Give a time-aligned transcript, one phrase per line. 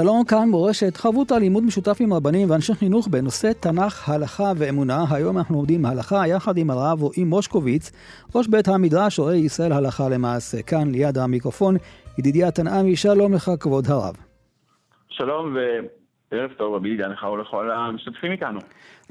[0.00, 5.04] שלום כאן מורשת, חברותא לימוד משותף עם רבנים ואנשי חינוך בנושא תנ"ך, הלכה ואמונה.
[5.10, 7.90] היום אנחנו לומדים הלכה יחד עם הרב רועי מושקוביץ,
[8.34, 10.62] ראש בית המדרש רואה ישראל הלכה למעשה.
[10.62, 11.76] כאן ליד המיקרופון,
[12.18, 14.14] ידידיה תנעמי, שלום לך כבוד הרב.
[15.08, 15.56] שלום
[16.32, 18.60] וערב טוב רבי ידידיה לך ולכל המשתתפים איתנו.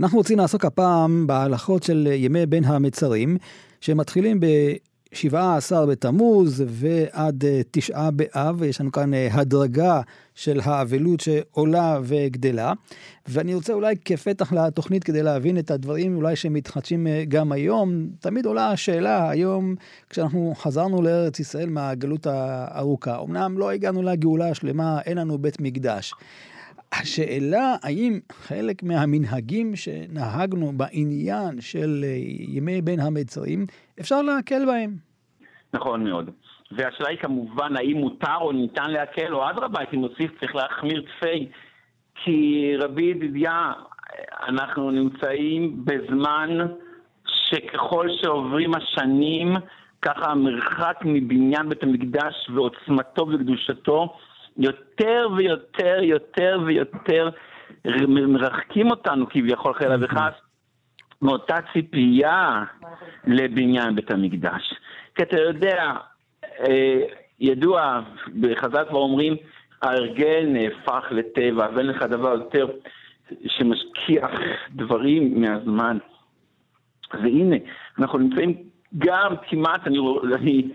[0.02, 3.38] אנחנו רוצים לעסוק הפעם בהלכות של ימי בין המצרים,
[3.82, 4.46] שמתחילים ב...
[5.14, 10.02] 17 בתמוז ועד אה, תשעה באב, יש לנו כאן אה, הדרגה
[10.36, 12.74] של האבלות שעולה וגדלה.
[13.28, 18.46] ואני רוצה אולי כפתח לתוכנית כדי להבין את הדברים אולי שמתחדשים אה, גם היום, תמיד
[18.46, 19.76] עולה השאלה היום
[20.10, 26.14] כשאנחנו חזרנו לארץ ישראל מהגלות הארוכה, אמנם לא הגענו לגאולה השלמה, אין לנו בית מקדש.
[26.94, 32.04] השאלה האם חלק מהמנהגים שנהגנו בעניין של
[32.40, 33.66] ימי בין המצרים,
[34.00, 34.96] אפשר להקל בהם.
[35.74, 36.30] נכון מאוד.
[36.72, 41.50] והשאלה היא כמובן האם מותר או ניתן להקל, או אדרבה, הייתי מוסיף, צריך להחמיר תפי.
[42.24, 43.72] כי רבי ידידיה,
[44.48, 46.50] אנחנו נמצאים בזמן
[47.28, 49.54] שככל שעוברים השנים,
[50.02, 54.18] ככה המרחק מבניין בית המקדש ועוצמתו וקדושתו
[54.58, 57.30] יותר ויותר, יותר ויותר
[58.08, 60.34] מרחקים אותנו כביכול חלילה וחס
[61.22, 62.64] מאותה ציפייה
[63.28, 64.74] לבניין בית המקדש.
[65.16, 65.94] כי אתה יודע,
[66.60, 67.02] אה,
[67.40, 68.02] ידוע,
[68.40, 69.36] בחז"ל כבר אומרים,
[69.82, 72.68] ההרגל נהפך לטבע, ואין לך דבר יותר
[73.48, 74.32] שמשכיח
[74.76, 75.98] דברים מהזמן.
[77.14, 77.56] והנה,
[78.00, 78.64] אנחנו נמצאים
[78.98, 79.98] גם כמעט, אני,
[80.36, 80.72] אני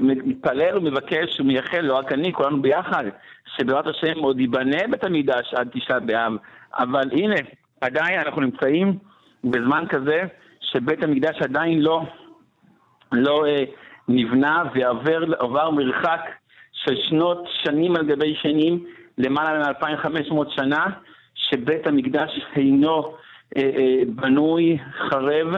[0.00, 3.04] מתפלל ומבקש ומייחל, לא רק אני, כולנו ביחד,
[3.56, 6.32] שבעזרת השם עוד ייבנה בית המקדש עד תשעה באב.
[6.78, 7.36] אבל הנה,
[7.80, 8.98] עדיין אנחנו נמצאים
[9.44, 10.22] בזמן כזה
[10.60, 12.02] שבית המקדש עדיין לא,
[13.12, 13.64] לא אה,
[14.08, 16.20] נבנה ועבר מרחק
[16.72, 18.84] של שנות, שנים על גבי שנים,
[19.18, 20.86] למעלה מ-2500 שנה,
[21.34, 23.14] שבית המקדש אינו
[23.56, 24.78] אה, אה, בנוי,
[25.10, 25.48] חרב,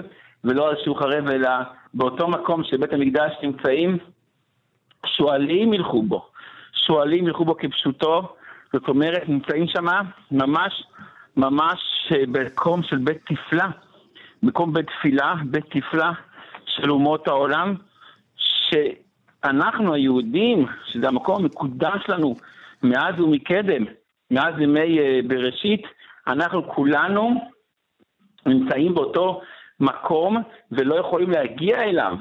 [0.44, 1.50] ולא על שהוא חרב, אלא
[1.96, 3.98] באותו מקום שבית המקדש נמצאים,
[5.06, 6.26] שועלים ילכו בו.
[6.86, 8.22] שועלים ילכו בו כפשוטו,
[8.72, 9.86] זאת אומרת, נמצאים שם
[10.30, 10.84] ממש,
[11.36, 11.80] ממש
[12.12, 13.68] אה, במקום של בית תפלה,
[14.42, 16.12] מקום בית תפילה, בית תפלה
[16.66, 17.74] של אומות העולם,
[18.36, 22.34] שאנחנו היהודים, שזה המקום המקודש לנו
[22.82, 23.84] מאז ומקדם,
[24.30, 25.82] מאז ימי אה, בראשית,
[26.26, 27.50] אנחנו כולנו
[28.46, 29.40] נמצאים באותו
[29.81, 30.42] מקום
[30.72, 32.16] ולא יכולים להגיע אליו,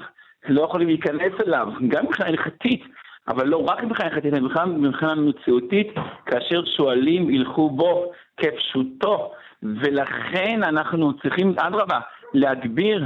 [0.50, 2.84] לא יכולים להיכנס אליו, גם מבחינה הלכתית,
[3.28, 5.88] אבל לא רק מבחינה הלכתית, אלא מבחינה מציאותית,
[6.26, 9.32] כאשר שואלים ילכו בו כפשוטו,
[9.64, 12.00] ולכן אנחנו צריכים, אדרבה,
[12.34, 13.04] להגביר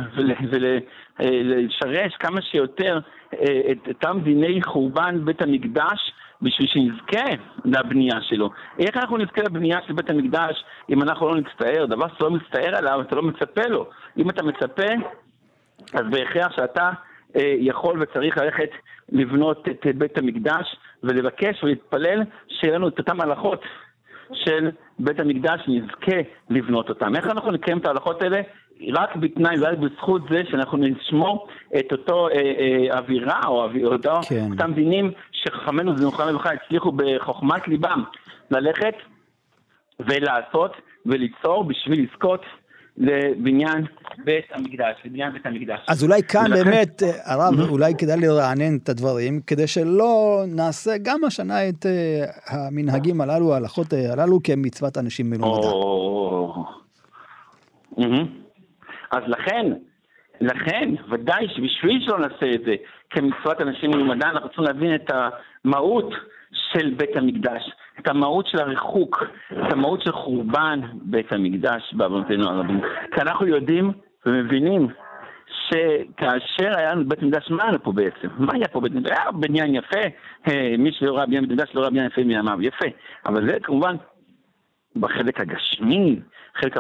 [1.20, 3.00] ולשרש כמה שיותר
[3.34, 7.26] אה, את אותם דיני חורבן בית המקדש בשביל שנזכה
[7.66, 8.50] לבנייה שלו.
[8.80, 11.86] איך אנחנו נזכה לבנייה של בית המקדש אם אנחנו לא נצטער?
[11.86, 13.90] דבר שאתה לא מצטער עליו, אתה לא מצפה לו.
[14.18, 14.94] אם אתה מצפה,
[15.94, 16.92] אז בהכרח שאתה
[17.36, 18.70] אה, יכול וצריך ללכת
[19.10, 23.62] לבנות את בית המקדש ולבקש ולהתפלל שיהיה לנו את אותן הלכות
[24.34, 26.18] של בית המקדש, נזכה
[26.50, 27.16] לבנות אותם.
[27.16, 28.42] איך אנחנו נקיים את ההלכות האלה?
[28.88, 31.47] רק בתנאי ורק בזכות זה שאנחנו נשמור
[31.79, 34.47] את אותו אה, אה, אווירה או אותו, כן.
[34.51, 38.03] אותם דינים שחכמינו זנוחם לברכה הצליחו בחוכמת ליבם
[38.51, 38.95] ללכת
[40.00, 40.72] ולעשות
[41.06, 42.41] וליצור בשביל לזכות
[42.97, 43.85] לבניין
[44.25, 45.79] בית המקדש, לבניין בית המקדש.
[45.88, 46.63] אז אולי כאן ולכן...
[46.63, 52.53] באמת, אה, הרב, אולי כדאי לרענן את הדברים, כדי שלא נעשה גם השנה את uh,
[52.53, 55.67] המנהגים הללו, ההלכות uh, הללו, כמצוות אנשים מלומדה.
[59.11, 59.66] אז לכן,
[60.41, 62.76] לכן, ודאי שבשביל שלא נעשה את זה
[63.09, 65.11] כמצוות אנשים מלומדה, אנחנו צריכים להבין את
[65.66, 66.14] המהות
[66.52, 69.23] של בית המקדש, את המהות של הריחוק,
[69.67, 72.82] את המהות של חורבן בית המקדש בעוונותינו הרבים.
[73.11, 73.91] כי אנחנו יודעים
[74.26, 74.88] ומבינים
[75.67, 78.28] שכאשר היה לנו בית מקדש, מה היה פה בעצם?
[78.38, 79.11] מה היה פה בית מקדש?
[79.11, 80.02] היה בניין יפה,
[80.47, 82.85] אה, מי שלא ראה בניין בית מקדש לא ראה בניין יפה מימיו, יפה.
[83.26, 83.96] אבל זה כמובן
[84.96, 86.20] בחלק הגשמי,
[86.56, 86.78] חלק,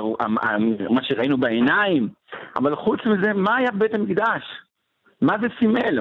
[0.89, 2.09] מה שראינו בעיניים,
[2.55, 4.43] אבל חוץ מזה, מה היה בית המקדש?
[5.21, 5.99] מה זה סימל?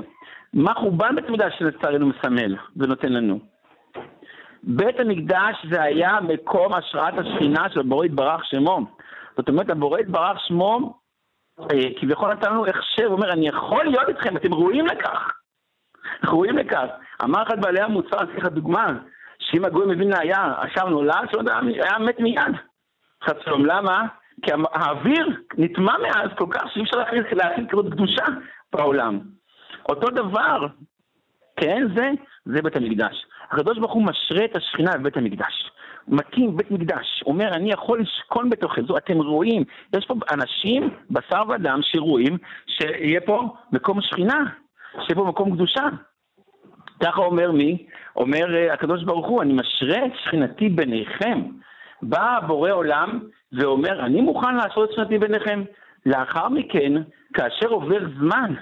[0.54, 3.40] מה חורבן בית המקדש שלצערנו מסמל ונותן לנו?
[4.62, 8.80] בית המקדש זה היה מקום השראת השכינה של בורא יתברך שמו.
[9.36, 10.98] זאת אומרת, הבורא יתברך שמו,
[11.60, 15.32] אה, כביכול נתן לנו הכשר, הוא אומר, אני יכול להיות איתכם, אתם ראויים לכך.
[16.24, 16.86] ראויים לכך.
[17.24, 18.86] אמר אחד בעלי המוצר, אתן לך דוגמה,
[19.38, 22.54] שאם הגוי מבין היה, עכשיו נולד, שלא יודע, היה מת מיד.
[23.24, 24.06] חס שלום, למה?
[24.43, 26.96] כי האוויר נטמע מאז כל כך שאי אפשר
[27.32, 28.25] להכין קרות קדושה
[28.73, 29.20] בעולם.
[29.88, 30.67] אותו דבר,
[31.56, 32.11] כן, זה,
[32.44, 33.26] זה בית המקדש.
[33.50, 35.70] הקדוש ברוך הוא משרה את השכינה בבית המקדש.
[36.08, 39.64] מקים בית מקדש, אומר אני יכול לשכון בתוכם, זו אתם רואים,
[39.96, 44.44] יש פה אנשים, בשר ודם, שרואים שיהיה פה מקום שכינה,
[44.93, 45.82] שיהיה פה מקום קדושה.
[47.02, 47.87] ככה אומר מי?
[48.17, 51.43] אומר אה, הקדוש ברוך הוא, אני משרה את שכינתי ביניכם.
[52.02, 53.20] בא בורא עולם
[53.52, 55.62] ואומר, אני מוכן לעשות את שכינתי ביניכם.
[56.06, 56.92] לאחר מכן,
[57.34, 58.54] כאשר עובר זמן,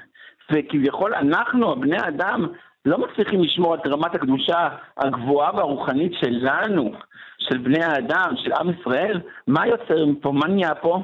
[0.53, 2.47] וכביכול אנחנו, בני אדם,
[2.85, 4.69] לא מצליחים לשמור את רמת הקדושה
[4.99, 6.93] הגבוהה והרוחנית שלנו,
[7.39, 10.33] של בני האדם, של עם ישראל, מה יוצר מפה?
[10.33, 11.03] מה נהיה פה?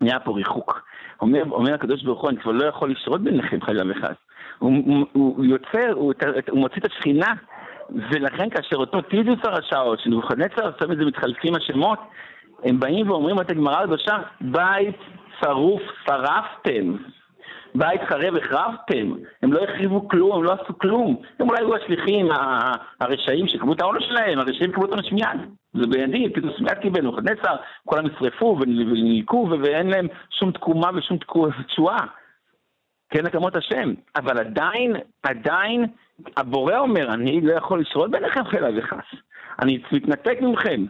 [0.00, 0.82] נהיה פה ריחוק.
[1.20, 4.16] אומר, אומר הקדוש ברוך הוא, אני כבר לא יכול לשרות ביניכם חלילה וחס.
[4.58, 6.12] הוא, הוא, הוא יוצר, הוא,
[6.50, 7.34] הוא מוציא את השכינה,
[7.90, 11.98] ולכן כאשר אותו טידוס הרשע, או שנבוכדנצר, עכשיו זה מתחלפים השמות,
[12.64, 14.96] הם באים ואומרים את הגמרא הקדושה, בית
[15.40, 16.96] שרוף שרפתם.
[17.74, 19.12] בית חרב החרבתם,
[19.42, 21.22] הם לא החריבו כלום, הם לא עשו כלום.
[21.38, 22.28] הם אולי היו השליחים
[23.00, 25.40] הרשעים שקיבלו את העונש שלהם, הרשעים קיבלו את העונש מיד.
[25.74, 31.18] זה בידי, פתאום מיד קיבל, נבוכדנצר, כולם נשרפו ונלקו ואין להם שום תקומה ושום
[31.66, 32.04] תשואה.
[33.10, 35.86] כן הקמות השם, אבל עדיין, עדיין,
[36.36, 39.04] הבורא אומר, אני לא יכול לשרוד ביניכם חלילה וחס.
[39.62, 40.84] אני מתנתק מכם.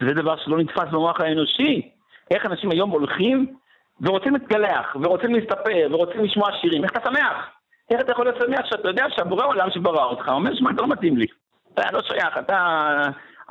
[0.00, 1.90] וזה דבר שלא נתפס במוח האנושי.
[2.30, 3.56] איך אנשים היום הולכים
[4.00, 7.50] ורוצים להתגלח, ורוצים להסתפר, ורוצים לשמוע שירים, איך אתה שמח?
[7.90, 10.88] איך אתה יכול להיות שמח שאתה יודע שהבורא עולם שברא אותך אומר, שמע, אתה לא
[10.88, 11.26] מתאים לי.
[11.74, 12.88] אתה לא שייך, אתה...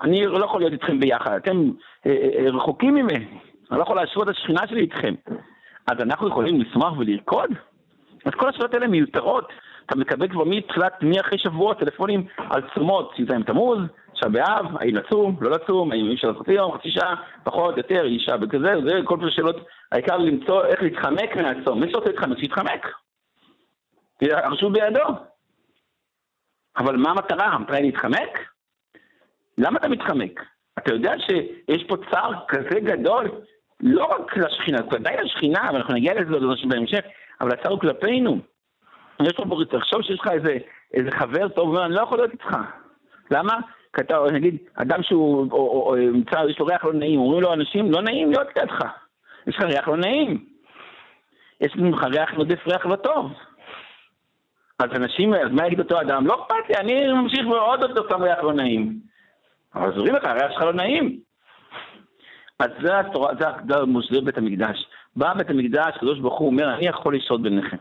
[0.04, 1.72] אני לא יכול להיות איתכם ביחד, אתם
[2.06, 3.26] אה, אה, רחוקים ממני,
[3.72, 5.14] אני לא יכול להשרות את השכינה שלי איתכם.
[5.88, 7.50] אז אנחנו יכולים לשמוח ולרקוד?
[8.26, 9.54] אז כל השאלות האלה מיותרות.
[9.86, 13.80] אתה מקבל כבר מתחילת, מאחרי שבועות, טלפונים על צומות, י"ז תמוז,
[14.14, 18.06] תשעה באב, האם לצום, לא לצום, האם אי אפשר לעשות יום, חצי שעה, פחות, יותר,
[18.06, 19.56] אישה וכזה, זה כל מיני שאלות,
[19.92, 21.80] העיקר למצוא איך להתחמק מהצום.
[21.80, 22.88] מי שרוצה להתחמק, שיתחמק.
[24.22, 25.04] הרשות בידו.
[26.78, 27.46] אבל מה המטרה?
[27.46, 28.40] המטרה היא להתחמק?
[29.58, 30.42] למה אתה מתחמק?
[30.80, 33.32] אתה יודע שיש פה צער כזה גדול,
[33.80, 36.32] לא רק לשכינה, ודאי לשכינה, ואנחנו נגיע לזה
[36.68, 37.02] בהמשך,
[37.42, 38.51] אבל הצער הוא כלפינו.
[39.26, 40.58] יש פה, תחשוב שיש לך איזה,
[40.94, 42.58] איזה חבר טוב, אומר, אני לא יכול להיות איתך.
[43.32, 43.54] למה?
[43.96, 47.42] כי אתה, נגיד, אדם שהוא, או, או, או נמצא, יש לו ריח לא נעים, אומרים
[47.42, 48.80] לו אנשים, לא נעים להיות לידך.
[49.48, 50.46] יש לך ריח לא נעים.
[51.62, 53.32] יש לך ריח נודף ריח לא טוב.
[54.80, 56.28] אז אנשים, אז מה יגיד אותו אדם?
[56.28, 58.94] לא אכפת לי, אני ממשיך ועוד אותו שם ריח לא נעים.
[59.76, 61.20] אבל אז אומרים לך, הריח שלך לא נעים.
[62.60, 64.86] אז זה התורה, זה המוסדר בית המקדש.
[65.16, 67.78] בא בית המקדש, הקדוש ברוך הוא אומר, אני יכול לשהות ביניכם.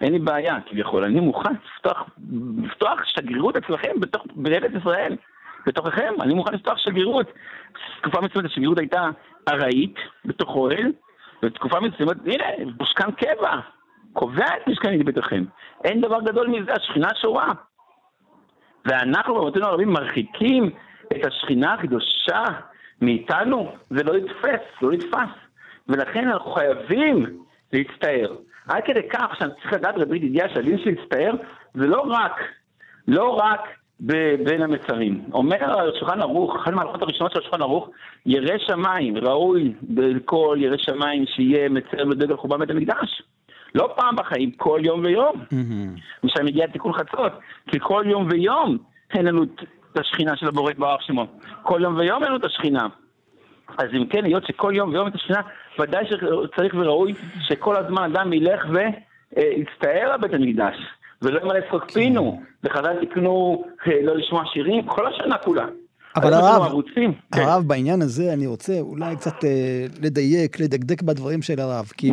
[0.00, 2.10] אין לי בעיה, כביכול, אני מוכן לפתוח,
[2.62, 5.16] לפתוח שגרירות אצלכם בתוך, בארץ ישראל,
[5.66, 7.32] בתוככם, אני מוכן לפתוח שגרירות.
[8.00, 9.08] תקופה מסוימת השגרירות הייתה
[9.48, 10.92] ארעית, בתוך אוהל,
[11.42, 12.44] ותקופה מסוימת, הנה,
[12.80, 13.60] מושכן קבע,
[14.12, 15.44] קובע את משכני בתוככם.
[15.84, 17.52] אין דבר גדול מזה, השכינה שורה.
[18.84, 20.70] ואנחנו במותינו הרבים מרחיקים
[21.12, 22.44] את השכינה הקדושה
[23.00, 25.30] מאיתנו, זה לא נתפס, לא נתפס.
[25.88, 27.42] ולכן אנחנו חייבים
[27.72, 28.36] להצטער.
[28.68, 31.34] עד כדי כך שאני צריך לדעת רבי ידידיה שהדין של להצטער
[31.74, 32.40] זה לא רק,
[33.08, 33.60] לא רק
[34.44, 35.24] בין המצרים.
[35.32, 37.90] אומר שולחן ערוך, אחת מהמערכות הראשונות של שולחן ערוך,
[38.26, 43.22] ירא שמיים, ראוי בכל ירא שמיים שיהיה מצר בדגל חובה בית המקדש.
[43.74, 45.44] לא פעם בחיים, כל יום ויום.
[46.24, 47.32] ושם מגיע תיקון חצות,
[47.66, 48.78] כי כל יום ויום
[49.14, 51.26] אין לנו את השכינה של הבורא ברוך שמו.
[51.62, 52.86] כל יום ויום אין לנו את השכינה.
[53.78, 55.40] אז אם כן, היות שכל יום ויום את השכינה,
[55.80, 57.14] ודאי שצריך וראוי
[57.48, 60.76] שכל הזמן אדם ילך ויצטער על בית המקדש,
[61.22, 65.66] ולא ימלא צחוק פינו, וחז"ל תקנו אה, לא לשמוע שירים, כל השנה כולה.
[66.16, 67.10] אבל הרב, כן.
[67.32, 72.10] הרב, בעניין הזה אני רוצה אולי קצת אה, לדייק, לדקדק בדברים של הרב, כי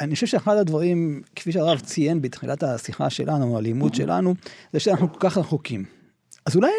[0.00, 4.34] אני חושב שאחד הדברים, כפי שהרב ציין בתחילת השיחה שלנו, הלימוד שלנו,
[4.72, 5.84] זה שאנחנו כל כך רחוקים.
[6.46, 6.70] אז אולי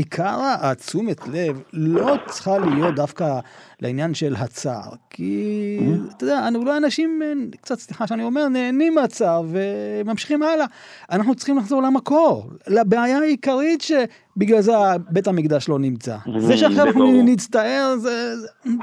[0.00, 3.38] עיקר התשומת לב לא צריכה להיות דווקא
[3.82, 5.78] לעניין של הצער, כי
[6.16, 7.22] אתה יודע, אולי אנשים,
[7.60, 10.66] קצת סליחה שאני אומר, נהנים מהצער וממשיכים הלאה.
[11.12, 14.72] אנחנו צריכים לחזור למקור, לבעיה העיקרית שבגלל זה
[15.10, 16.16] בית המקדש לא נמצא.
[16.38, 18.34] זה שעכשיו אנחנו נצטער, זה,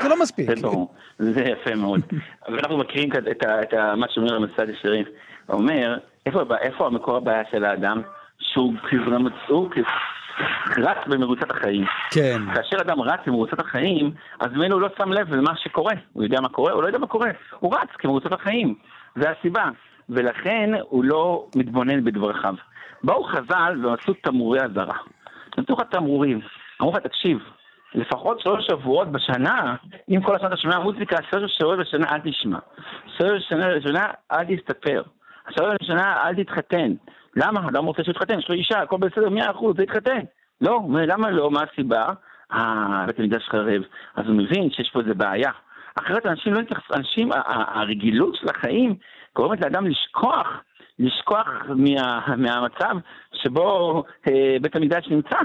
[0.02, 0.50] זה לא מספיק.
[0.50, 2.02] זה ברור, זה יפה מאוד.
[2.48, 4.70] ואנחנו מכירים את מה שאומר המסעד
[5.48, 5.98] הוא אומר,
[6.62, 8.02] איפה המקור הבעיה של האדם?
[8.40, 9.70] שהוא כזרמצו,
[10.78, 11.86] רץ במרוצת החיים.
[12.12, 12.42] כן.
[12.54, 15.94] כאשר אדם רץ במרוצת החיים, אז ממנו הוא לא שם לב למה שקורה.
[16.14, 16.72] הוא יודע מה קורה?
[16.72, 17.30] הוא לא יודע מה קורה.
[17.60, 18.76] הוא רץ כמרוצת החיים.
[19.16, 19.70] זה הסיבה.
[20.10, 22.56] ולכן הוא לא מתבונן בדבריו.
[23.04, 24.98] באו חז"ל ועשו תמרורי אזהרה.
[25.58, 26.40] נתנו לך תמרורים.
[26.82, 27.40] אמרו לך, תקשיב,
[27.96, 29.76] לפחות שלוש שבועות בשנה,
[30.10, 32.60] אם כל השנה אתה שומע מוזיקה, שלוש שבועות בשנה אל תשמע.
[33.18, 35.02] שלוש שבועות בשנה אל תסתפר.
[35.50, 36.94] שלוש בשנה אל תתחתן.
[37.38, 37.62] למה?
[37.74, 38.40] למה רוצה שיתחתן?
[38.40, 40.20] יש לו אישה, הכל בסדר, מאה אחוז, זה יתחתן.
[40.62, 41.52] לא, למה לא?
[41.52, 42.06] מה הסיבה?
[42.54, 43.82] אה, בית המקדש חרב.
[44.16, 45.52] אז הוא מבין שיש פה איזה בעיה.
[45.96, 48.96] אחרת אנשים לא יתייחסו, אנשים, הרגילות של החיים
[49.36, 50.48] גורמת לאדם לשכוח,
[51.00, 52.96] לשכוח מה, מהמצב
[53.34, 55.38] שבו אה, בית המקדש נמצא.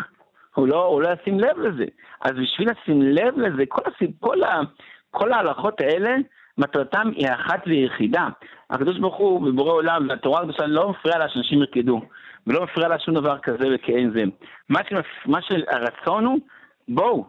[0.55, 1.85] הוא לא, הוא לא ישים לב לזה.
[2.21, 4.61] אז בשביל לשים לב לזה, כל, הסיב, כל, ה,
[5.11, 6.17] כל ההלכות האלה,
[6.59, 8.29] מטרתם היא אחת ויחידה.
[8.71, 12.01] הקדוש ברוך הוא בבורא עולם, והתורה הקדושה לא מפריעה לה שאנשים ירקדו,
[12.47, 14.25] ולא מפריע לה שום דבר כזה וכאין זה.
[14.69, 15.07] מה, שמפ...
[15.27, 16.39] מה שהרצון הוא,
[16.89, 17.25] בואו,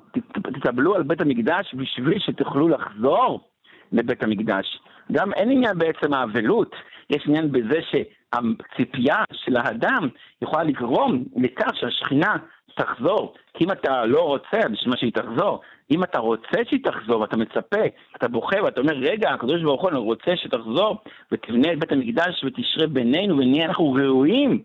[0.53, 3.49] תתאבלו על בית המקדש בשביל שתוכלו לחזור
[3.91, 4.79] לבית המקדש.
[5.11, 6.75] גם אין עניין בעצם האבלות,
[7.09, 10.07] יש עניין בזה שהציפייה של האדם
[10.41, 12.35] יכולה לגרום לכך שהשכינה
[12.75, 13.33] תחזור.
[13.53, 15.61] כי אם אתה לא רוצה, בשביל מה שהיא תחזור,
[15.91, 17.81] אם אתה רוצה שהיא תחזור ואתה מצפה,
[18.15, 20.97] אתה בוכה ואתה אומר, רגע, הקדוש ברוך הוא, אני רוצה שתחזור
[21.31, 24.63] ותבנה את בית המקדש ותשרה בינינו ונהיה אנחנו ראויים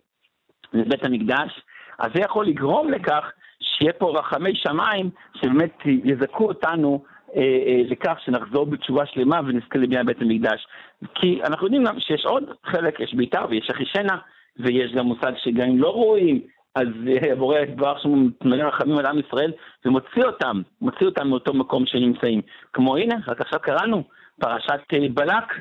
[0.72, 1.60] לבית המקדש,
[1.98, 7.04] אז זה יכול לגרום לכך שיהיה פה רחמי שמיים שבאמת יזכו אותנו
[7.36, 10.66] אה, אה, לכך שנחזור בתשובה שלמה ונזכה לבניית בית המקדש.
[11.14, 14.18] כי אנחנו יודעים גם שיש עוד חלק, יש בית"ר ויש אחישנה,
[14.56, 16.40] ויש גם מושג שגם אם לא רואים,
[16.78, 19.52] אז אה, הבורא יתברך שם מתמלא רחמים על עם ישראל
[19.84, 22.40] ומוציא אותם, מוציא אותם מאותו מקום שנמצאים.
[22.72, 24.04] כמו הנה, רק עכשיו קראנו,
[24.40, 25.54] פרשת אה, בלק.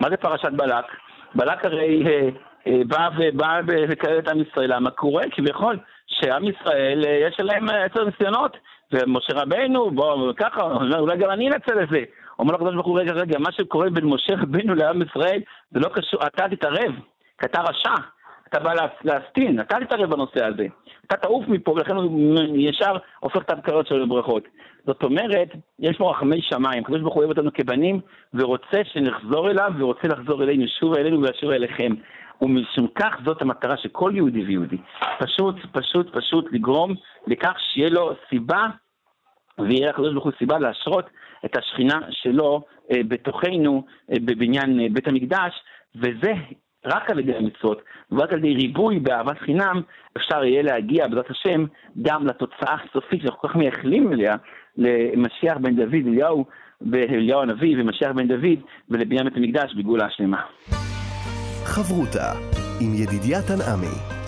[0.00, 0.84] מה זה פרשת בלק?
[1.34, 2.04] בלק הרי
[2.66, 4.74] אה, בא ובא וקרא את עם ישראל.
[4.74, 8.56] למה קורה כביכול שעם ישראל יש עליהם עשר ניסיונות,
[8.92, 10.62] ומשה רבנו, בוא, ככה,
[10.98, 12.04] אולי גם אני אנצל את זה.
[12.38, 15.40] אומר לקדוש ברוך הוא, רגע, רגע, מה שקורה בין משה רבנו לעם ישראל,
[15.70, 16.92] זה לא קשור, אתה תתערב,
[17.40, 17.94] כי אתה רשע.
[18.50, 18.72] אתה בא
[19.04, 20.66] להסטין, אתה תתערב בנושא הזה.
[21.06, 24.48] אתה תעוף מפה, ולכן הוא ישר הופך את הבקרות שלו לברכות.
[24.86, 28.00] זאת אומרת, יש פה רחמי שמיים, הקדוש ברוך הוא אוהב אותנו כבנים,
[28.34, 31.94] ורוצה שנחזור אליו, ורוצה לחזור אלינו, שוב אלינו וישוב אליכם.
[32.42, 34.76] ומשום כך זאת המטרה של כל יהודי ויהודי.
[35.18, 36.94] פשוט, פשוט, פשוט לגרום
[37.26, 38.66] לכך שיהיה לו סיבה,
[39.58, 41.10] ויהיה לקדוש ברוך הוא סיבה להשרות
[41.44, 45.52] את השכינה שלו אה, בתוכנו, אה, בבניין אה, בית המקדש,
[45.96, 46.32] וזה
[46.86, 47.82] רק על ידי המצוות,
[48.12, 49.82] ורק על ידי ריבוי באהבת חינם,
[50.16, 51.64] אפשר יהיה להגיע, בעזרת השם,
[52.02, 54.36] גם לתוצאה הסופית שאנחנו כל כך מייחלים אליה,
[54.76, 56.44] למשיח בן דוד, אליהו,
[56.94, 58.58] אליהו הנביא ומשיח בן דוד,
[58.90, 60.40] ולבניין בית המקדש בגאולה השלמה.
[61.64, 62.32] חברותה
[62.80, 64.20] עם ידידיה תנעמי.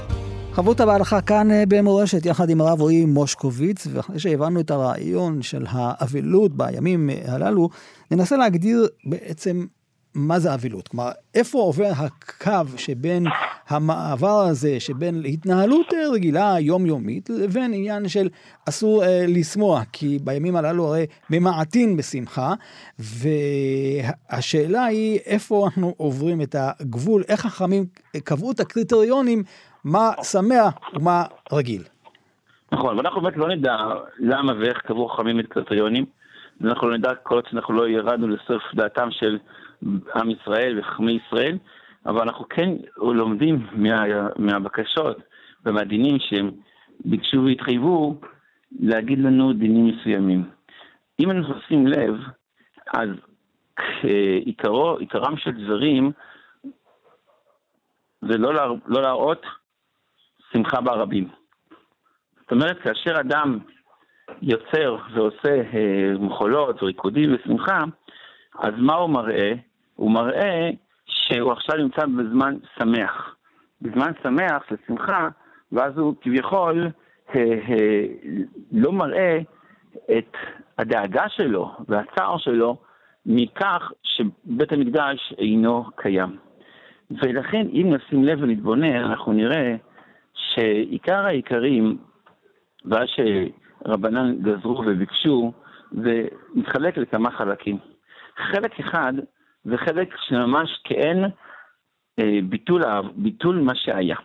[0.52, 5.64] חברותה בהלכה כאן אה, במורשת, יחד עם הרב רועי מושקוביץ, ואחרי שהבנו את הרעיון של
[5.68, 7.68] האבלות בימים הללו,
[8.10, 9.66] ננסה להגדיר בעצם
[10.14, 10.88] מה זה אבילות?
[10.88, 13.26] כלומר, איפה עובר הקו שבין
[13.68, 18.28] המעבר הזה, שבין התנהלות רגילה יומיומית, לבין עניין של
[18.68, 22.52] אסור אה, לשמוח, כי בימים הללו הרי ממעטין בשמחה,
[22.98, 27.84] והשאלה היא איפה אנחנו עוברים את הגבול, איך חכמים
[28.24, 29.42] קבעו את הקריטריונים,
[29.84, 31.82] מה שמח ומה רגיל.
[32.72, 33.76] נכון, ואנחנו באמת לא נדע
[34.18, 36.04] למה ואיך קבעו חכמים את הקריטריונים,
[36.60, 39.38] ואנחנו לא נדע כל עוד שאנחנו לא ירדנו לסוף דעתם של
[40.14, 41.58] עם ישראל וחכמי ישראל,
[42.06, 44.04] אבל אנחנו כן לומדים מה,
[44.38, 45.16] מהבקשות
[45.64, 46.50] ומהדינים שהם
[47.04, 48.20] ביקשו והתחייבו
[48.80, 50.50] להגיד לנו דינים מסוימים.
[51.20, 52.14] אם אנחנו עושים לב,
[52.94, 53.08] אז
[54.44, 56.12] עיקרו, עיקרם של דברים
[58.22, 59.46] זה לא, לה, לא להראות
[60.52, 61.28] שמחה ברבים.
[62.40, 63.58] זאת אומרת, כאשר אדם
[64.42, 67.78] יוצר ועושה אה, מחולות וריקודים ושמחה,
[68.58, 69.52] אז מה הוא מראה?
[69.96, 70.70] הוא מראה
[71.06, 73.36] שהוא עכשיו נמצא בזמן שמח.
[73.82, 75.28] בזמן שמח, של שמחה,
[75.72, 76.90] ואז הוא כביכול
[77.34, 78.04] אה, אה,
[78.72, 79.38] לא מראה
[80.18, 80.36] את
[80.78, 82.76] הדאגה שלו והצער שלו
[83.26, 86.36] מכך שבית המקדש אינו קיים.
[87.10, 89.76] ולכן אם נשים לב ונתבונן, אנחנו נראה
[90.34, 91.98] שעיקר העיקרים,
[92.84, 95.52] ואז שרבנן גזרו וביקשו,
[95.92, 97.78] זה מתחלק לכמה חלקים.
[98.36, 99.12] חלק אחד
[99.64, 101.24] זה חלק שממש כאין
[102.18, 102.82] אה, ביטול,
[103.14, 104.16] ביטול מה שהיה.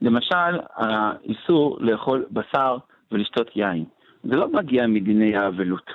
[0.00, 2.76] למשל, האיסור לאכול בשר
[3.12, 3.84] ולשתות יין.
[4.22, 5.90] זה לא מגיע מדיני האבלות.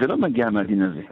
[0.00, 1.02] זה לא מגיע מהדין הזה.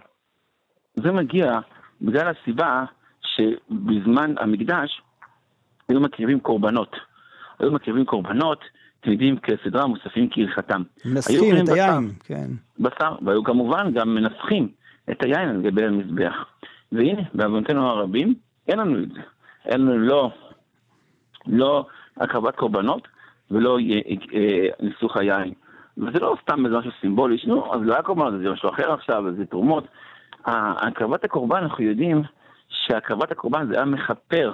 [0.95, 1.61] זה מגיע
[2.01, 2.85] בגלל הסיבה
[3.23, 5.03] שבזמן המקדש
[5.89, 6.97] היו מקריבים קורבנות.
[7.59, 8.61] היו מקריבים קורבנות,
[9.05, 10.83] צמידים כסדרה, מוספים כהלכתם.
[11.05, 12.51] מנסחים את היין, כן.
[12.79, 14.69] בשר, והיו כמובן גם מנסחים
[15.11, 16.45] את היין על גבי המזבח.
[16.93, 18.35] והנה, בעוונותינו הרבים,
[18.69, 19.21] אין לנו את זה.
[19.65, 20.31] אין לנו לא,
[21.47, 21.87] לא
[22.17, 23.09] הקרבת קורבנות
[23.51, 24.01] ולא אה,
[24.35, 25.53] אה, ניסוך היין.
[25.99, 29.25] וזה לא סתם איזה משהו סימבולי, נו, אז לא היה קורבנות, זה משהו אחר עכשיו,
[29.37, 29.85] זה תרומות.
[30.45, 32.23] הקרבת הקורבן, אנחנו יודעים
[32.69, 34.53] שהקרבת הקורבן זה היה מכפר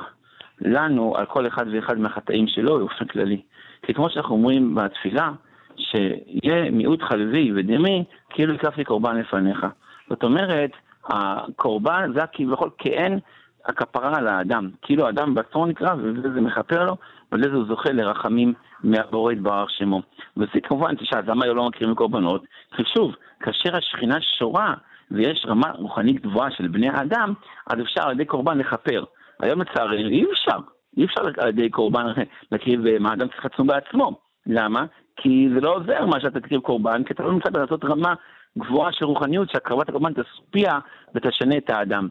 [0.61, 3.43] לנו על כל אחד ואחד מהחטאים שלו באופן כללי.
[3.83, 5.33] כי כמו שאנחנו אומרים בתפילה,
[5.77, 9.67] שיהיה מיעוט חלבי ודמי, כאילו הקרבתי קורבן לפניך.
[10.12, 10.71] זאת אומרת,
[11.07, 13.19] הקורבן זה כביכול כאין
[13.66, 14.71] הכפרה על האדם.
[14.83, 16.97] כאילו האדם בעצמו נקרא, וזה מכפר לו,
[17.33, 18.54] ולזה הוא זוכה לרחמים
[18.85, 20.02] מהבורא יתברך שמו.
[20.37, 22.45] וזה כמובן, תשאל, למה לא מקריבים קורבנות?
[22.76, 24.75] כי שוב, כאשר השכינה שורה
[25.11, 27.33] ויש רמה רוחנית גבוהה של בני האדם,
[27.66, 29.04] אז אפשר על ידי קורבן לכפר.
[29.40, 30.59] היום לצערנו אי אפשר,
[30.97, 32.07] אי אפשר על ידי קורבן
[32.52, 34.16] להקריב אה, מה אדם צריך בעצמו.
[34.47, 34.85] למה?
[35.16, 38.14] כי זה לא עוזר מה שאתה תקריב קורבן, כי אתה לא נמצא לעשות רמה
[38.59, 40.79] גבוהה של רוחניות שהקרבת הקורבן תשפיע
[41.15, 42.09] ותשנה את האדם.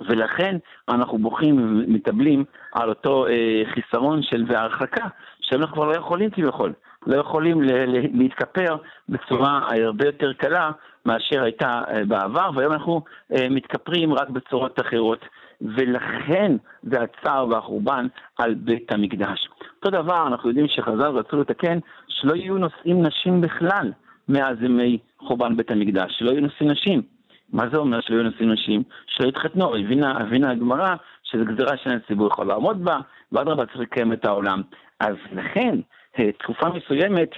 [0.00, 0.56] ולכן
[0.88, 5.06] אנחנו בוכים ומתאבלים על אותו אה, חיסרון של והרחקה,
[5.40, 6.72] שאנחנו כבר לא יכולים כביכול,
[7.06, 7.60] לא יכולים
[8.12, 8.76] להתכפר
[9.08, 10.70] בצורה הרבה יותר קלה
[11.06, 15.24] מאשר הייתה אה, בעבר, והיום אנחנו אה, מתכפרים רק בצורות אחרות.
[15.60, 18.06] ולכן זה הצער והחורבן
[18.38, 19.48] על בית המקדש.
[19.76, 23.92] אותו דבר, אנחנו יודעים שחז"ל רצו לתקן שלא יהיו נושאים נשים בכלל
[24.28, 27.02] מאז ימי חורבן בית המקדש, שלא יהיו נושאים נשים.
[27.52, 28.82] מה זה אומר שלא יהיו נושאים נשים?
[29.06, 32.98] שלא יתחתנו, הבינה, הבינה הגמרא שזו גזירה שאין הציבור יכול לעמוד בה,
[33.32, 34.62] ואדרבה צריך לקיים את העולם.
[35.00, 35.74] אז לכן,
[36.18, 37.30] אה, תקופה מסוימת,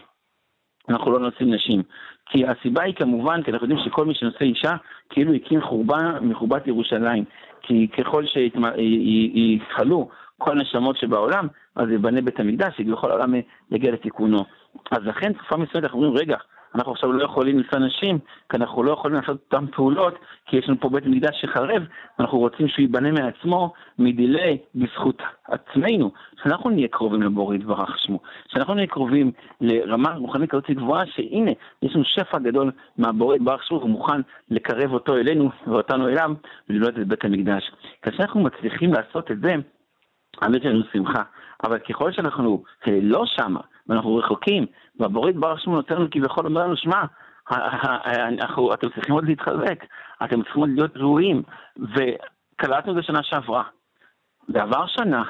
[0.89, 1.83] אנחנו לא נושאים נשים.
[2.27, 4.73] כי הסיבה היא כמובן, כי אנחנו יודעים שכל מי שנושא אישה,
[5.11, 7.25] כאילו הקים חורבה מחורבת ירושלים.
[7.63, 13.35] כי ככל שיתחלו כל הנשמות שבעולם, אז יבנה בית המקדש, שכל העולם
[13.71, 14.45] יגיע לתיקונו.
[14.91, 16.37] אז לכן תקופה מסוימת אנחנו אומרים, רגע,
[16.75, 18.19] אנחנו עכשיו לא יכולים לשא נשים,
[18.51, 20.15] כי אנחנו לא יכולים לעשות אותן פעולות,
[20.47, 21.83] כי יש לנו פה בית מקדש שחרב,
[22.19, 26.11] ואנחנו רוצים שהוא ייבנה מעצמו, מדילי, בזכות עצמנו,
[26.43, 31.51] שאנחנו נהיה קרובים לבורא יתברך שמו, שאנחנו נהיה קרובים לרמה רוחנית כזאת גבוהה, שהנה,
[31.83, 36.31] יש לנו שפע גדול מהבורא יתברך שמו, הוא מוכן לקרב אותו אלינו ואותנו אליו,
[36.71, 37.71] ולבנות את בית המקדש.
[38.03, 39.55] כאשר אנחנו מצליחים לעשות את זה,
[40.43, 41.23] האמת שלנו שמחה,
[41.65, 44.67] אבל ככל שאנחנו לא שמה, ואנחנו רחוקים,
[45.01, 47.03] והבורית ברוך שמו נותן לנו כביכול אומר לנו, שמע,
[48.75, 49.85] אתם צריכים עוד להתחזק,
[50.25, 51.43] אתם צריכים עוד להיות ראויים,
[51.77, 53.63] וקלטנו את זה שנה שעברה.
[54.49, 55.23] ועבר שנה,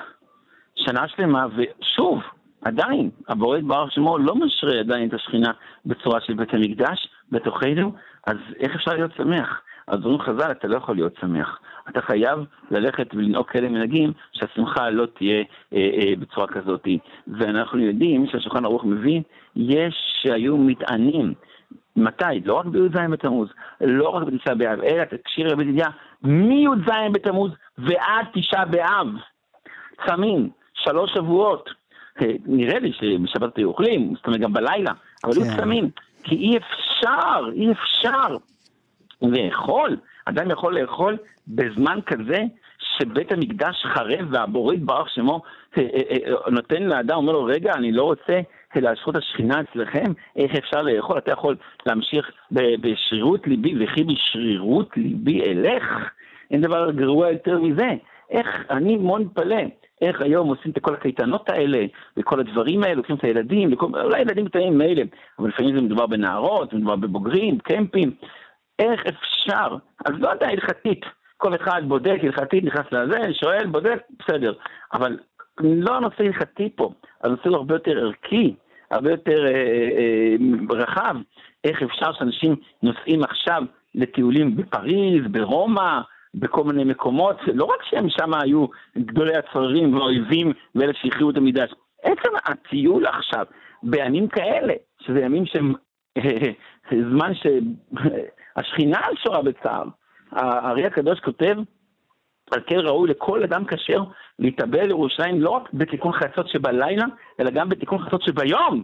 [0.74, 2.22] שנה שלמה, ושוב,
[2.64, 5.52] עדיין, הבורית ברוך שמו לא משרה עדיין את השכינה
[5.86, 7.92] בצורה של בית המקדש בתוכנו,
[8.26, 9.62] אז איך אפשר להיות שמח?
[9.90, 11.58] אז אומרים חז"ל, אתה לא יכול להיות שמח.
[11.88, 12.38] אתה חייב
[12.70, 16.86] ללכת ולנהוג כאלה מנהגים שהשמחה לא תהיה אה, אה, בצורה כזאת.
[17.26, 19.22] ואנחנו יודעים שהשולחן ערוך מבין,
[19.56, 21.34] יש שהיו מטענים.
[21.96, 22.40] מתי?
[22.44, 23.48] לא רק בי"ז בתמוז,
[23.80, 25.86] לא רק בתשעה באב, אלא תקשיר רבי ידידיה,
[26.22, 29.08] מי"ז בתמוז ועד תשעה באב.
[30.06, 31.70] צמים, שלוש שבועות.
[32.22, 34.92] אה, נראה לי שבשבת היו אוכלים, זאת אומרת גם בלילה,
[35.24, 35.56] אבל היו כן.
[35.56, 35.90] צמים,
[36.22, 38.36] כי אי אפשר, אי אפשר
[39.22, 41.16] לאכול, אדם יכול לאכול
[41.48, 42.38] בזמן כזה
[42.78, 45.42] שבית המקדש חרב והבורא יתברך שמו
[45.78, 48.40] אה, אה, אה, נותן לאדם, אומר לו, רגע, אני לא רוצה
[48.76, 51.18] להשחות השכינה אצלכם, איך אפשר לאכול?
[51.18, 51.56] אתה יכול
[51.86, 55.84] להמשיך בשרירות ליבי, וכי בשרירות ליבי אלך?
[56.50, 57.88] אין דבר גרוע יותר מזה.
[58.30, 59.62] איך, אני מאוד מתפלא,
[60.02, 64.20] איך היום עושים את כל הקייטנות האלה, וכל הדברים האלה, לוקחים את הילדים, לכל, אולי
[64.20, 65.02] ילדים קטנים מילא,
[65.38, 68.10] אבל לפעמים זה מדובר בנערות, מדובר בבוגרים, קמפים,
[68.80, 69.76] איך אפשר?
[70.04, 71.04] אז לא יודע, הלכתית.
[71.36, 74.52] כל אחד בודק הלכתית, נכנס לזה, שואל, בודק, בסדר.
[74.92, 75.18] אבל
[75.60, 76.92] לא הנושא הלכתי פה,
[77.24, 78.54] הנושא הוא הרבה יותר ערכי,
[78.90, 80.36] הרבה יותר אה, אה,
[80.70, 81.16] רחב.
[81.64, 83.62] איך אפשר שאנשים נוסעים עכשיו
[83.94, 86.00] לטיולים בפריז, ברומא,
[86.34, 88.66] בכל מיני מקומות, לא רק שהם שם היו
[88.98, 91.70] גדולי הצררים והאויבים ואלה שהכריעו את המקדש,
[92.02, 93.46] עצם הטיול עכשיו,
[93.82, 95.74] בימים כאלה, שזה ימים שהם
[97.10, 98.39] זמן שהשכינה
[98.94, 99.84] על שורה בצער.
[100.32, 101.56] הארי הקדוש כותב,
[102.50, 104.04] על כן ראוי לכל אדם כשר
[104.38, 107.04] להתאבל לירושלים לא רק בתיקון חצות שבלילה,
[107.40, 108.82] אלא גם בתיקון חצות שביום.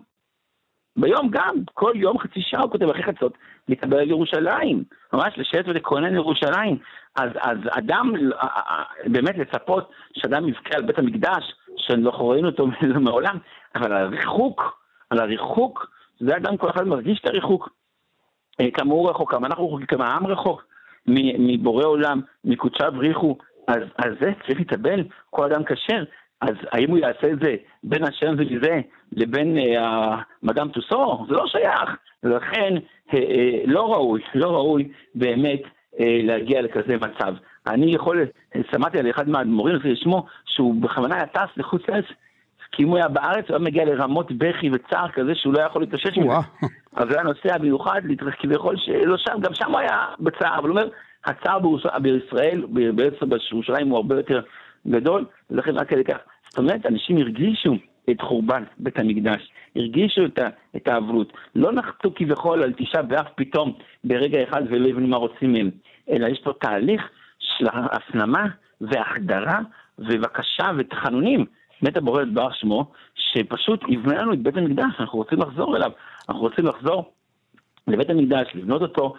[0.96, 3.32] ביום גם, כל יום חצי שעה הוא כותב אחרי חצות,
[3.68, 6.78] להתאבל על ירושלים, ממש לשבת ולכונן ירושלים.
[7.16, 8.12] אז, אז אדם,
[9.06, 12.66] באמת לצפות שאדם יבכה על בית המקדש, שאנחנו ראינו אותו
[13.06, 13.38] מעולם,
[13.74, 15.86] אבל הריחוק, על הריחוק,
[16.20, 17.75] זה אדם כל אחד מרגיש את הריחוק.
[18.60, 20.64] אה, כמה הוא רחוק, כמה אנחנו רחוקים, כמה העם רחוק
[21.38, 23.38] מבורא עולם, מקודשיו בריחו,
[23.68, 26.04] אז על זה צריך להתאבל כל אדם כשר,
[26.40, 28.80] אז האם הוא יעשה את זה בין השם וזה
[29.12, 31.26] לבין אה, מדאם טוסו?
[31.28, 31.96] זה לא שייך.
[32.22, 32.74] ולכן
[33.14, 35.62] אה, אה, לא ראוי, לא ראוי באמת
[36.00, 37.34] אה, להגיע לכזה מצב.
[37.66, 38.26] אני יכול,
[38.70, 42.04] שמעתי על אחד מהמורים לפי שמו, שהוא בכוונה היה טס לחוץ לארץ,
[42.72, 45.82] כי אם הוא היה בארץ, הוא היה מגיע לרמות בכי וצער כזה שהוא לא יכול
[45.82, 46.28] להתאושש מזה.
[46.96, 48.00] אז היה נוסע במיוחד,
[48.38, 50.88] כביכול שלא שם, גם שם הוא היה בצער, אבל הוא אומר,
[51.24, 51.59] הצער
[52.02, 52.62] בישראל,
[52.94, 54.40] בעצם בירושלים הוא הרבה יותר
[54.87, 56.18] גדול, ולכן רק כדי כך.
[56.48, 57.74] זאת אומרת, אנשים הרגישו
[58.11, 60.38] את חורבן בית המקדש, הרגישו את,
[60.76, 63.72] את האבלות, לא נחתו כביכול על תשעה באב פתאום
[64.04, 65.70] ברגע אחד ולא הבינו מה רוצים מהם,
[66.11, 68.46] אלא יש פה תהליך של הפנמה
[68.80, 69.59] והחדרה
[69.98, 71.46] ובקשה ותחנונים.
[71.82, 75.90] מת הבורא יתברך שמו, שפשוט יבנה לנו את בית המקדש, אנחנו רוצים לחזור אליו,
[76.28, 77.12] אנחנו רוצים לחזור
[77.88, 79.14] לבית המקדש, לבנות אותו,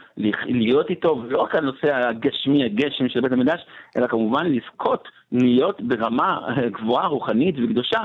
[0.47, 3.65] להיות איתו, ולא רק הנושא הגשמי, הגשם של בית המקדש,
[3.97, 6.39] אלא כמובן לזכות להיות ברמה
[6.71, 8.01] גבוהה, רוחנית וקדושה,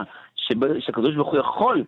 [0.80, 1.84] שהקדוש ברוך הוא יכול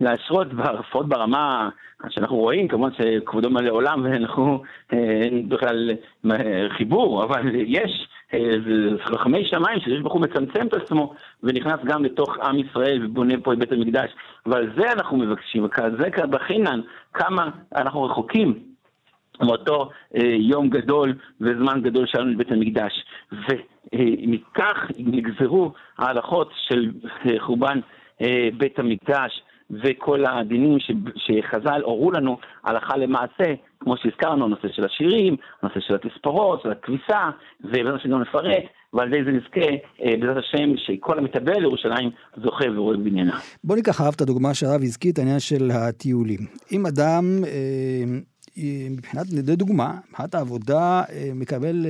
[0.00, 0.46] להשרות,
[0.78, 1.68] לפחות ברמה
[2.08, 5.90] שאנחנו רואים, כמובן שכבודו מלא עולם ואנחנו אין בכלל
[6.68, 8.08] חיבור, אבל יש
[9.04, 13.58] חכמי שמיים שיש הוא מצמצם את עצמו ונכנס גם לתוך עם ישראל ובונה פה את
[13.58, 14.10] בית המקדש.
[14.46, 16.80] ועל זה אנחנו מבקשים, וכזה בחינן,
[17.14, 18.54] כמה אנחנו רחוקים
[19.40, 23.04] מאותו אה, יום גדול וזמן גדול שלנו לבית המקדש.
[23.32, 26.90] ומכך נגזרו ההלכות של
[27.26, 27.97] אה, חורבן אה,
[28.58, 30.78] בית המקדש וכל הדינים
[31.16, 37.30] שחז"ל הורו לנו הלכה למעשה, כמו שהזכרנו, הנושא של השירים, הנושא של התספורות, של הכביסה,
[37.64, 39.70] ובעזרת השם גם נפרט, ועל ידי זה נזכה,
[40.02, 43.38] אה, בעזרת השם, שכל המתאבל לירושלים זוכה ורואה בניינה.
[43.64, 46.40] בוא ניקח אהב את הדוגמה שהרב הזכיר, את העניין של הטיולים.
[46.72, 48.04] אם אדם, אה,
[48.90, 51.86] מבחינת, לדוגמה, מבחינת העבודה, אה, מקבל...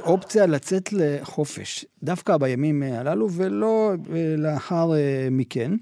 [0.00, 3.92] אופציה לצאת לחופש, דווקא בימים הללו ולא
[4.38, 4.90] לאחר
[5.30, 5.72] מכן.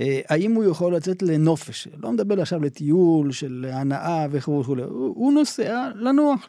[0.00, 1.88] אה, האם הוא יכול לצאת לנופש?
[2.02, 6.48] לא מדבר עכשיו לטיול של הנאה וכו' וכו', הוא נוסע לנוח,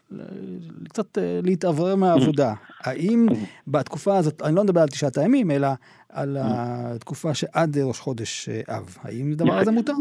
[0.90, 2.54] קצת אה, להתאוורר מהעבודה.
[2.84, 3.28] האם
[3.68, 5.68] בתקופה הזאת, אני לא מדבר על תשעת הימים, אלא
[6.10, 9.94] על התקופה שעד ראש חודש אה, אב, האם הדבר הזה מותר?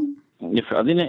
[0.53, 1.03] יפה, אז הנה,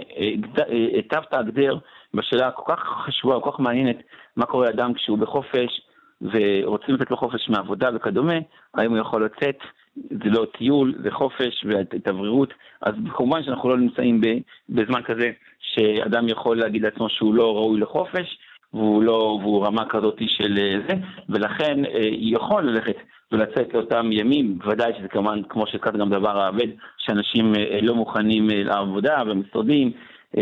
[0.96, 1.78] היטבת הגדר
[2.16, 3.96] בשאלה כל כך חשובה, כל כך מעניינת,
[4.36, 5.80] מה קורה לאדם כשהוא בחופש,
[6.22, 8.34] ורוצים לתת לו חופש מעבודה וכדומה,
[8.74, 9.58] האם הוא יכול לצאת
[9.96, 14.20] זה לא טיול, זה חופש והתאווררות, אז כמובן שאנחנו לא נמצאים
[14.68, 18.38] בזמן כזה שאדם יכול להגיד לעצמו שהוא לא ראוי לחופש,
[18.74, 20.94] והוא לא, והוא רמה כזאת של אה, זה,
[21.28, 22.96] ולכן אה, יכול ללכת
[23.32, 28.48] ולצאת לאותם ימים, בוודאי שזה כמובן, כמו שהזכרת גם דבר העבד, שאנשים אה, לא מוכנים
[28.50, 29.92] לעבודה במשרדים,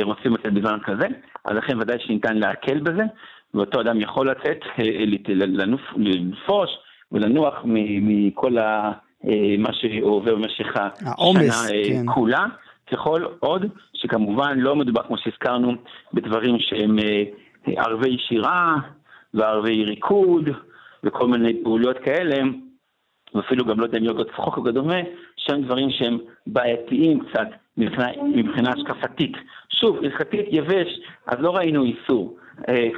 [0.02, 1.06] רוצים לצאת בזמן כזה,
[1.44, 3.02] אז לכן ודאי שניתן להקל בזה,
[3.54, 4.60] ואותו אדם יכול לצאת,
[5.96, 6.70] לנפוש
[7.12, 8.92] ולנוח מכל ה...
[9.28, 12.12] אה, מה שעובר במשך השנה אה, כן.
[12.14, 12.44] כולה,
[12.92, 15.74] ככל עוד שכמובן לא מדובר, כמו שהזכרנו,
[16.14, 17.22] בדברים שהם אה,
[17.66, 18.76] ערבי שירה
[19.34, 20.48] וערבי ריקוד
[21.04, 22.42] וכל מיני פעולות כאלה,
[23.34, 24.96] ואפילו גם לא יודע אם יוגות צחוק וכדומה,
[25.36, 29.32] שהם דברים שהם בעייתיים קצת מבחינה, מבחינה השקפתית.
[29.68, 32.36] שוב, הלכתית יבש, אז לא ראינו איסור,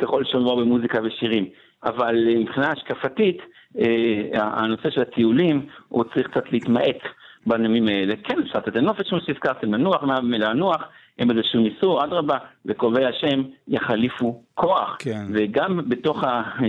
[0.00, 1.48] ככל שמדובר במוזיקה ושירים,
[1.84, 3.38] אבל מבחינה השקפתית,
[3.78, 3.84] אה,
[4.32, 6.98] הנושא של הטיולים, הוא צריך קצת להתמעט
[7.46, 8.14] בנמים האלה.
[8.24, 10.84] כן, אפשר לתת נופש, כמו שהזכרתם, לנוח, מלנוח,
[11.18, 14.96] הם איזשהו ניסור, אדרבה, וקובעי השם יחליפו כוח.
[14.98, 15.24] כן.
[15.32, 16.24] וגם בתוך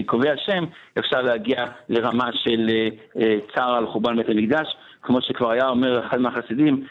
[0.06, 0.66] קובעי השם
[1.00, 2.90] אפשר להגיע לרמה של אה,
[3.22, 4.68] אה, צער על חורבן בית המקדש,
[5.02, 6.84] כמו שכבר היה אומר אחד מהחסידים,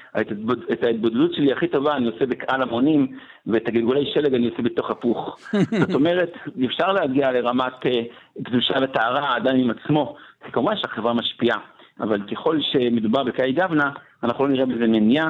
[0.73, 3.07] את ההתבודדות שלי הכי טובה אני עושה בקהל המונים,
[3.47, 5.39] ואת הגלגולי שלג אני עושה בתוך הפוך.
[5.81, 6.33] זאת אומרת,
[6.67, 8.03] אפשר להגיע לרמת אה,
[8.45, 11.59] קדושה וטהרה, האדם עם עצמו, כי כמובן שהחברה משפיעה,
[12.01, 13.91] אבל ככל שמדובר בקאי גבנה,
[14.23, 15.29] אנחנו לא נראה בזה מניעה,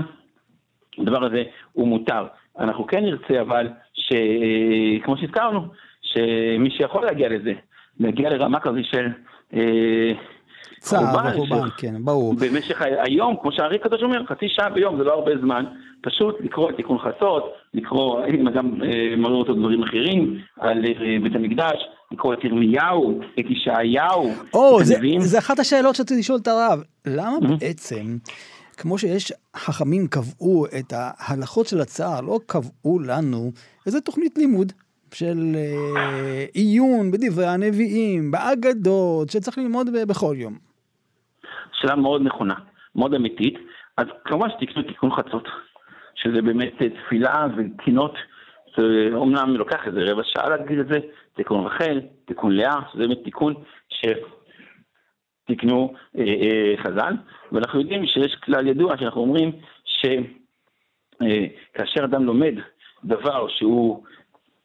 [0.98, 2.26] הדבר הזה הוא מותר.
[2.58, 4.12] אנחנו כן נרצה אבל, ש...
[4.12, 5.66] אה, כמו שהזכרנו,
[6.02, 7.52] שמי שיכול להגיע לזה,
[8.00, 9.06] להגיע לרמה כזו של...
[9.54, 10.12] אה,
[10.80, 12.34] צער וחורבן, כן, ברור.
[12.34, 15.64] במשך היום, כמו שהארי קדוש אומר, חצי שעה ביום זה לא הרבה זמן,
[16.02, 21.16] פשוט לקרוא את תיקון חצות, לקרוא, אם גם אה, מראה אותו דברים אחרים, על אה,
[21.22, 21.76] בית המקדש,
[22.12, 26.82] לקרוא את ירמיהו, את ישעיהו, או, זה, זה אחת השאלות שרציתי לשאול את הרב.
[27.06, 27.60] למה mm-hmm.
[27.60, 28.16] בעצם,
[28.76, 33.52] כמו שיש חכמים קבעו את ההלכות של הצער, לא קבעו לנו
[33.86, 34.72] איזה תוכנית לימוד
[35.14, 40.58] של אה, עיון בדברי הנביאים, באגדות, שצריך ללמוד בכל יום.
[41.72, 42.54] שאלה מאוד נכונה,
[42.94, 43.54] מאוד אמיתית.
[43.96, 45.48] אז כמובן שתקנו תיקון חצות,
[46.14, 48.14] שזה באמת תפילה וקינות,
[49.14, 50.98] אומנם לוקח איזה רבע שעה להגיד את זה,
[51.36, 53.54] תיקון רחל, תיקון לאה, שזה באמת תיקון.
[55.46, 57.14] תקנו אה, אה, חז"ל,
[57.52, 59.52] ואנחנו יודעים שיש כלל ידוע שאנחנו אומרים
[59.84, 60.20] שכאשר
[62.00, 62.54] אה, אדם לומד
[63.04, 64.04] דבר שהוא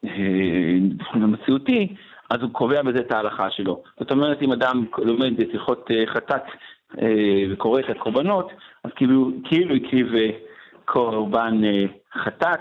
[0.05, 0.77] אה,
[1.15, 1.95] מציאותי,
[2.29, 3.83] אז הוא קובע בזה את ההלכה שלו.
[3.99, 6.43] זאת אומרת, אם אדם לומד הלכות אה, חטאת
[7.01, 8.51] אה, וקורא את הקורבנות,
[8.83, 10.29] אז כאילו, כאילו הקריב אה,
[10.85, 11.85] קורבן אה,
[12.23, 12.59] חטאת,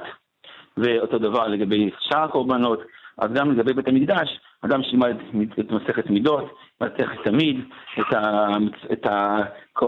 [0.77, 2.81] ואותו דבר לגבי שאר הקורבנות,
[3.19, 5.17] אז גם לגבי בית המקדש, אדם שילמד
[5.61, 7.61] את מסכת מידות, מסכת תמיד,
[8.01, 8.49] את, ה,
[8.93, 9.39] את, ה,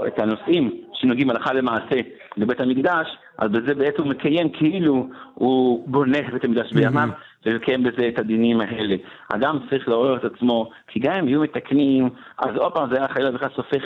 [0.06, 2.00] את הנושאים שנוגעים הלכה למעשה
[2.36, 7.08] לבית המקדש, אז בזה בעצם הוא מקיים כאילו הוא בונה את בית המקדש בימיו,
[7.46, 8.96] ומקיים בזה את הדינים האלה.
[9.34, 13.08] אדם צריך לעורר את עצמו, כי גם אם יהיו מתקנים, אז עוד פעם זה היה
[13.08, 13.84] חייב בכלל סופך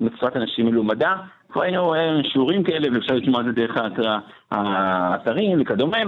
[0.00, 1.16] למצוות אנשים מלומדה.
[1.52, 1.94] כבר היינו
[2.32, 3.76] שיעורים כאלה, ואפשר לשמוע את זה דרך
[4.50, 5.98] האתרים וכדומה,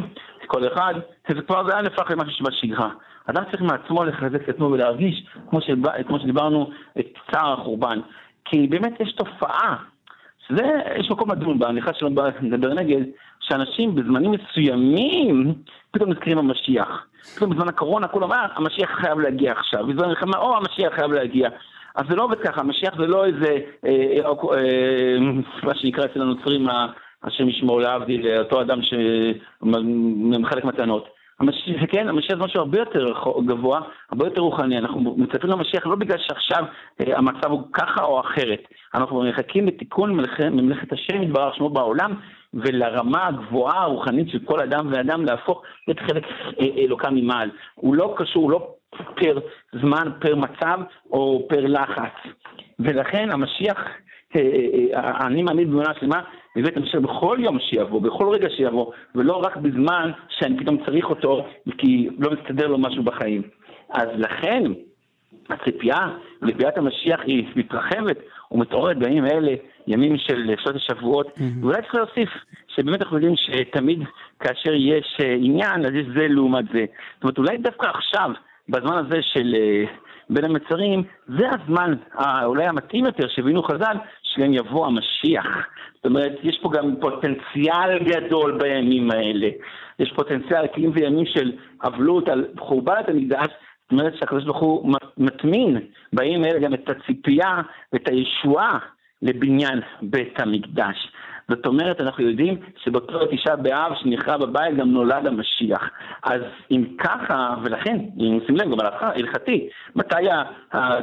[0.46, 0.94] כל אחד,
[1.28, 2.88] זה כבר זה היה נפח למשהו שבשגרה.
[3.26, 8.00] אדם צריך מעצמו לחזק את עצמו ולהרגיש, כמו, שבא, כמו שדיברנו, את צער החורבן.
[8.44, 9.76] כי באמת יש תופעה,
[10.48, 13.02] שזה, יש מקום לדון בה, אני חושב שלא בא לדבר נגד,
[13.40, 15.54] שאנשים בזמנים מסוימים
[15.90, 17.06] פתאום נזכרים במשיח.
[17.36, 19.86] פתאום בזמן הקורונה כולם אמר, המשיח חייב להגיע עכשיו.
[19.86, 21.48] בזמן המלחמה, או המשיח חייב להגיע.
[21.94, 25.18] אז זה לא עובד ככה, המשיח זה לא איזה, אה, אה, אה,
[25.62, 26.66] מה שנקרא אצל הנוצרים,
[27.22, 28.78] השם ישמור להבדיל, אותו אדם
[29.62, 31.08] שמחלק מתנות.
[31.40, 33.12] המשיח, כן, המשיח זה משהו הרבה יותר
[33.46, 34.78] גבוה, הרבה יותר רוחני.
[34.78, 36.64] אנחנו מצפים למשיח לא בגלל שעכשיו
[37.00, 38.62] אה, המצב הוא ככה או אחרת.
[38.94, 42.14] אנחנו מחכים לתיקון ממלכת השם יתברך שמו בעולם,
[42.54, 46.24] ולרמה הגבוהה הרוחנית של כל אדם ואדם להפוך את חלק
[46.60, 47.50] אה, אלוקם ממעל.
[47.74, 48.74] הוא לא קשור, הוא לא
[49.14, 49.38] פר
[49.72, 52.34] זמן, פר מצב או פר לחץ.
[52.80, 53.78] ולכן המשיח,
[54.36, 54.40] אה,
[54.94, 56.20] אה, אני מאמין באמונה שלמה,
[56.56, 61.46] בבית המשיח בכל יום שיבוא, בכל רגע שיבוא, ולא רק בזמן שאני פתאום צריך אותו,
[61.78, 63.42] כי לא מסתדר לו משהו בחיים.
[63.90, 64.62] אז לכן,
[65.50, 66.08] הציפייה
[66.42, 68.16] לביאת המשיח היא מתרחבת
[68.50, 69.54] ומתעוררת בימים אלה,
[69.86, 71.42] ימים של שעות השבועות, mm-hmm.
[71.60, 72.28] ואולי צריך להוסיף
[72.68, 73.98] שבאמת אנחנו יודעים שתמיד
[74.40, 76.84] כאשר יש אה, עניין, אז יש זה לעומת זה.
[77.14, 78.30] זאת אומרת, אולי דווקא עכשיו,
[78.68, 79.84] בזמן הזה של אה,
[80.30, 81.02] בין המצרים,
[81.38, 81.94] זה הזמן
[82.44, 83.96] אולי המתאים יותר שהבינו חז"ל,
[84.34, 85.46] שגם יבוא המשיח.
[85.94, 89.48] זאת אומרת, יש פה גם פוטנציאל גדול בימים האלה.
[89.98, 91.52] יש פוטנציאל, כי אם זה ימים של
[91.84, 95.80] אבלות על חורבן המקדש, זאת אומרת שהקדוש ברוך הוא מטמין
[96.12, 98.78] בימים האלה גם את הציפייה ואת הישועה
[99.22, 101.12] לבניין בית המקדש.
[101.48, 105.90] זאת אומרת, אנחנו יודעים שבאותו תשעה באב שנכרע בבית גם נולד המשיח.
[106.22, 110.14] אז אם ככה, ולכן, אם נשים לב, גם הלכתי, מתי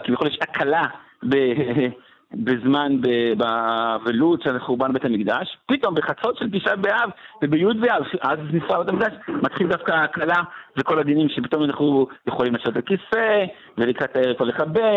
[0.03, 0.85] כביכול יש הקלה
[2.33, 3.01] בזמן
[3.37, 7.09] באבלות של חורבן בית המקדש, פתאום בחצות של תשעה באב
[7.43, 10.43] ובי' באב, אז נפרע בית המקדש, מתחיל דווקא ההקלה
[10.77, 13.45] וכל הדינים שפתאום אנחנו יכולים לשבת על כיסא
[13.77, 14.91] ולקראת הערב לכבה,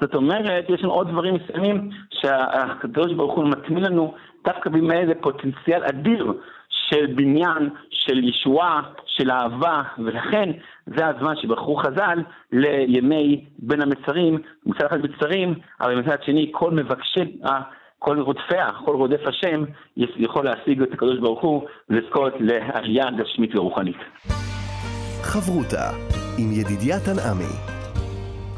[0.00, 5.12] זאת אומרת, יש לנו עוד דברים מסוימים שהקדוש ברוך הוא מטמין לנו דווקא בימי איזה
[5.20, 6.32] פוטנציאל אדיר
[6.90, 10.50] של בניין, של ישועה, של אהבה, ולכן
[10.86, 12.18] זה הזמן שבחרו חז"ל
[12.86, 17.38] לימי בין המצרים, מצד אחד מצרים, אבל מצד שני כל מבקשי,
[17.98, 19.64] כל רודפיה, כל רודף השם,
[19.96, 23.96] יכול להשיג את הקדוש ברוך הוא ולזכות לעלייה גשמית ורוחנית.
[25.22, 25.90] חברותה
[26.38, 27.77] עם ידידיה תנעמי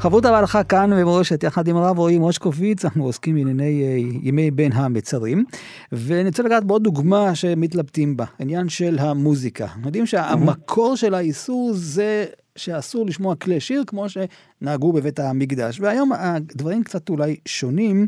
[0.01, 4.71] חברות ההלכה כאן במורשת, יחד עם הרב רועי מושקוביץ, אנחנו עוסקים בענייני uh, ימי בין
[4.71, 5.45] המצרים,
[5.91, 9.67] ואני רוצה לגעת בעוד דוגמה שמתלבטים בה, עניין של המוזיקה.
[9.85, 15.79] יודעים שהמקור של האיסור זה שאסור לשמוע כלי שיר כמו שנהגו בבית המקדש.
[15.79, 18.07] והיום הדברים קצת אולי שונים,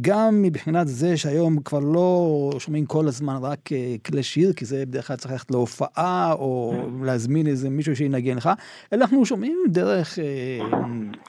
[0.00, 4.86] גם מבחינת זה שהיום כבר לא שומעים כל הזמן רק uh, כלי שיר, כי זה
[4.86, 8.50] בדרך כלל צריך ללכת להופעה או להזמין איזה מישהו שינגן לך,
[8.92, 11.20] אלא אנחנו שומעים דרך uh,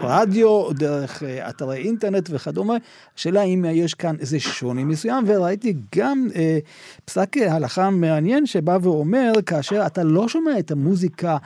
[0.00, 2.76] רדיו, דרך אה, אתרי אינטרנט וכדומה.
[3.16, 6.58] השאלה אם יש כאן איזה שוני מסוים, וראיתי גם אה,
[7.04, 11.36] פסק הלכה מעניין שבא ואומר, כאשר אתה לא שומע את המוזיקה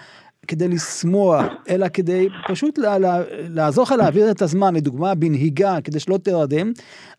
[0.48, 6.00] כדי לשמוח, אלא כדי פשוט לה, לה, לעזור לך להעביר את הזמן, לדוגמה בנהיגה, כדי
[6.00, 6.72] שלא תרדם,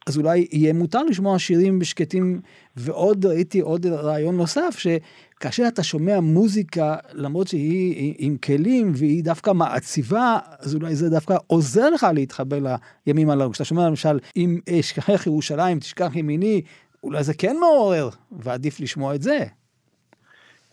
[0.07, 2.41] אז אולי יהיה מותר לשמוע שירים שקטים,
[2.75, 9.51] ועוד ראיתי עוד רעיון נוסף, שכאשר אתה שומע מוזיקה, למרות שהיא עם כלים והיא דווקא
[9.51, 12.75] מעציבה, אז אולי זה דווקא עוזר לך להתחבר
[13.07, 13.51] לימים הללו.
[13.51, 16.61] כשאתה שומע למשל, אם אשכחך ירושלים, תשכח ימיני,
[17.03, 19.45] אולי זה כן מעורר, ועדיף לשמוע את זה.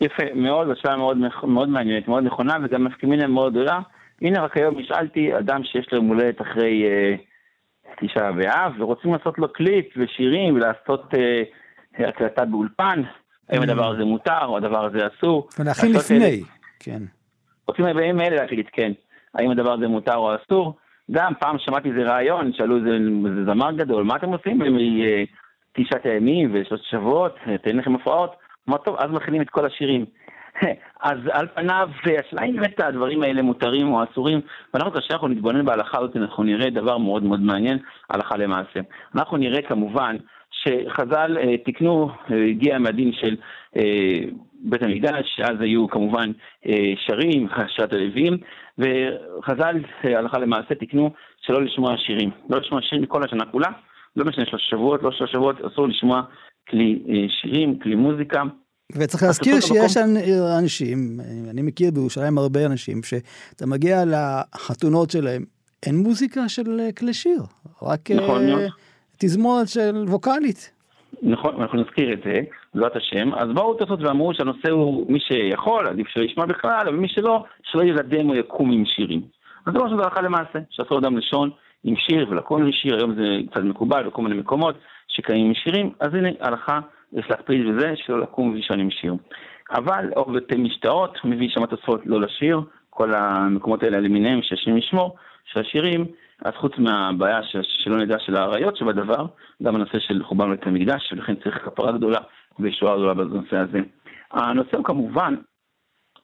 [0.00, 3.80] יפה, מאוד, השאלה מאוד, מאוד מעניינת, מאוד נכונה, וגם מסכימים להם מאוד גדולה.
[4.22, 7.14] הנה רק היום נשאלתי אדם שיש לו מולדת אחרי אה,
[8.00, 13.02] תשעה באב, ורוצים לעשות לו קליפ ושירים ולעשות אה, הקלטה באולפן.
[13.48, 13.62] האם mm.
[13.62, 15.48] הדבר הזה מותר או הדבר הזה אסור.
[15.58, 16.36] ולהכין לפני, אלה,
[16.80, 17.02] כן.
[17.68, 18.92] רוצים בימים אלה להחליט, כן.
[19.34, 20.76] האם הדבר הזה מותר או אסור.
[21.10, 22.98] גם פעם שמעתי איזה רעיון, שאלו איזה,
[23.46, 28.45] זמר גדול, מה אתם עושים בתשעת הימים ושלושת שבועות, תן לכם הפרעות?
[28.68, 30.04] אמר, טוב, אז מכינים את כל השירים.
[31.10, 34.40] אז על פניו, השאלה אם באמת הדברים האלה מותרים או אסורים,
[34.74, 37.78] ואנחנו כאשר אנחנו נתבונן בהלכה הזאת, אנחנו נראה דבר מאוד מאוד מעניין,
[38.10, 38.80] הלכה למעשה.
[39.14, 40.16] אנחנו נראה כמובן
[40.50, 43.36] שחז"ל אה, תיקנו, אה, הגיע מהדין של
[43.76, 44.18] אה,
[44.60, 46.32] בית המקדש, שאז היו כמובן
[46.96, 48.38] שרים, שירת הלווים,
[48.78, 53.68] וחז"ל הלכה למעשה תיקנו שלא לשמוע שירים, לא לשמוע שירים מכל השנה כולה,
[54.16, 56.22] לא משנה שלושה שבועות, לא שלושה שבועות, אסור לשמוע
[56.68, 58.42] כלי אה, שירים, כלי מוזיקה.
[58.92, 59.96] וצריך להזכיר שיש
[60.58, 65.44] אנשים, אני מכיר בירושלים הרבה אנשים, שאתה מגיע לחתונות שלהם,
[65.86, 67.42] אין מוזיקה של כלי שיר,
[67.82, 68.70] רק נכון, uh,
[69.18, 70.72] תזמורת של ווקאלית.
[71.22, 72.40] נכון, אנחנו נזכיר את זה,
[72.74, 73.34] בעזרת השם.
[73.34, 77.44] אז באו תוספות ואמרו שהנושא הוא מי שיכול, עדיף שלא ישמע בכלל, אבל מי שלא,
[77.62, 79.22] שלא ירדם או יקום עם שירים.
[79.66, 81.50] אז זה משהו הלכה למעשה, שאסור אדם לשון
[81.84, 84.74] עם שיר ולקום עם שיר, היום זה קצת מקובל בכל מיני מקומות
[85.08, 86.80] שקיימים עם שירים, אז הנה הלכה
[87.12, 89.14] יש להקפיד בזה שלא לקום ולישון עם שיר.
[89.70, 95.60] אבל עובד משתאות, מביא שם תוספות לא לשיר, כל המקומות האלה למיניהם שישנים לשמור, של
[95.60, 96.06] השירים,
[96.44, 99.26] אז חוץ מהבעיה של, שלא נדע של האריות שבדבר,
[99.62, 102.18] גם הנושא של חורבן בית המקדש, ולכן צריך כפרה גדולה
[102.58, 103.80] וישועה גדולה בנושא הזה.
[104.30, 105.34] הנושא הוא כמובן,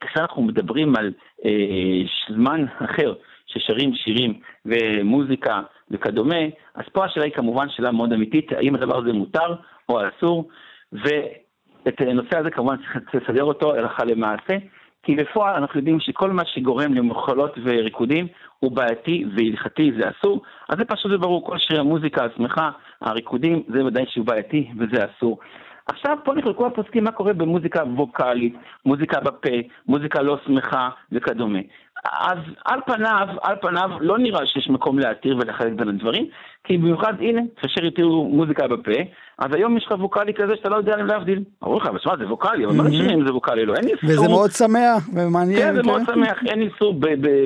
[0.01, 1.13] כשאנחנו מדברים על
[1.45, 2.03] אה,
[2.35, 3.15] זמן אחר,
[3.53, 5.61] ששרים שירים ומוזיקה
[5.91, 6.43] וכדומה,
[6.75, 9.55] אז פה השאלה היא כמובן שאלה מאוד אמיתית, האם הדבר הזה מותר
[9.89, 10.49] או אסור,
[10.93, 14.57] ואת הנושא הזה כמובן צריך לסדר אותו הלכה למעשה,
[15.03, 18.27] כי בפועל אנחנו יודעים שכל מה שגורם למחולות וריקודים
[18.59, 23.85] הוא בעייתי והלכתי, זה אסור, אז זה פשוט וברור, כל שירי המוזיקה, השמחה, הריקודים, זה
[23.85, 25.39] ודאי שהוא בעייתי וזה אסור.
[25.87, 28.55] עכשיו פה נחלקו הפוסקים מה קורה במוזיקה ווקאלית,
[28.87, 31.59] מוזיקה בפה, מוזיקה לא שמחה וכדומה.
[32.05, 36.27] אז על פניו, על פניו לא נראה שיש מקום להתיר ולחלק בין הדברים,
[36.65, 39.01] כי במיוחד, הנה, כאשר התירו מוזיקה בפה,
[39.39, 41.45] אז היום יש לך ווקאלי כזה שאתה לא יודע אם להבדיל.
[41.65, 43.67] אמרו לך, אבל זה ווקאלי, אבל מה נשמע אם זה ווקאלי?
[43.67, 44.11] לא, אין איסור.
[44.11, 45.59] וזה מאוד שמח ומעניין.
[45.59, 46.15] כן, זה מאוד כן.
[46.15, 46.95] שמח, אין איסור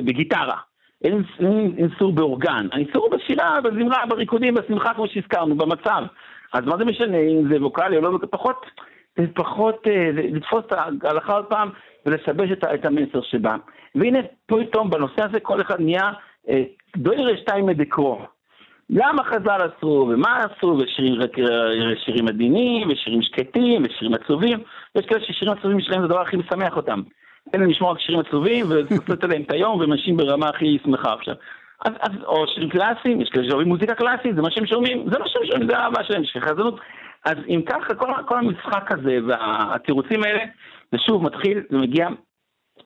[0.05, 0.57] בגיטרה.
[1.03, 1.23] אין
[1.77, 6.03] איסור באורגן, האיסור הוא בשירה, בזמרה, בריקודים, בשמחה, כמו שהזכרנו, במצב.
[6.53, 8.65] אז מה זה משנה אם זה ווקאלי או לא, פחות,
[9.33, 11.69] פחות אה, לתפוס את ההלכה עוד פעם
[12.05, 13.55] ולשבש את המסר שבה.
[13.95, 16.11] והנה פתאום בנושא הזה כל אחד נהיה
[16.49, 16.63] אה,
[16.97, 18.21] דוירי שתיים מדקרו.
[18.89, 24.59] למה חז"ל אסרו, ומה אסרו, ושירים עדינים, ושירים שקטים, ושירים עצובים.
[24.95, 27.01] יש כאלה ששירים עצובים שלהם זה הדבר הכי משמח אותם.
[27.51, 31.35] תן להם לשמוע רק שירים עצובים, ולעשות להם את היום, ומאנשים ברמה הכי שמחה עכשיו.
[31.85, 35.19] אז, אז, או שירים קלאסיים, יש כאלה שאוהבים מוזיקה קלאסית, זה מה שהם שומעים, זה
[35.19, 36.79] מה שהם שומעים, זה האהבה שלהם, יש חזנות.
[37.25, 40.43] אז אם ככה, כל, כל המשחק הזה והתירוצים האלה,
[40.91, 42.07] זה שוב מתחיל ומגיע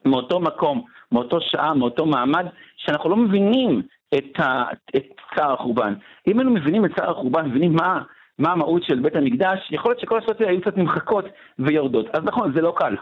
[0.04, 3.82] מאותו מקום, מאותו שעה, מאותו מעמד, שאנחנו לא מבינים
[4.14, 4.64] את, ה,
[4.96, 5.94] את צער החורבן.
[6.28, 8.02] אם היינו מבינים את צער החורבן, מבינים מה,
[8.38, 11.24] מה המהות של בית המקדש, יכול להיות שכל השאלות האלה היו קצת נמחקות
[11.58, 12.06] ויורדות.
[12.12, 12.96] אז נכון, זה לא קל.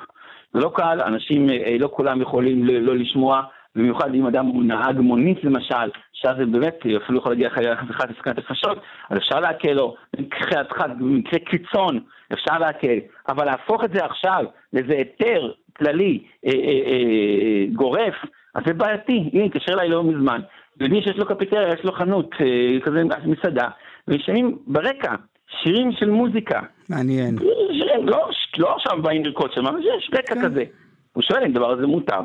[0.52, 3.42] זה לא קל, אנשים, אה, לא כולם יכולים לא לשמוע,
[3.76, 8.10] במיוחד אם אדם הוא נהג מונית למשל, שאז זה באמת אפילו יכול להגיע אחרי אחד
[8.10, 8.78] לסכנת נפשות,
[9.10, 10.62] אז אפשר להקל לו, במקרה
[10.98, 12.00] במקרה קיצון,
[12.32, 18.14] אפשר להקל, אבל להפוך את זה עכשיו לאיזה היתר כללי, אה, אה, אה, גורף,
[18.54, 19.30] אז זה בעייתי.
[19.32, 20.40] הנה, התקשר אליי לא מזמן,
[20.80, 23.68] ומי שיש לו קפיטריה, יש לו חנות, אה, כזה מסעדה,
[24.08, 25.14] ושמים ברקע
[25.62, 26.60] שירים של מוזיקה.
[26.88, 27.38] מעניין.
[27.72, 30.42] שירים, לא, לא עכשיו באים לרקוד שם, אבל יש רקע כן.
[30.44, 30.64] כזה.
[31.12, 32.20] הוא שואל אם דבר הזה מותר.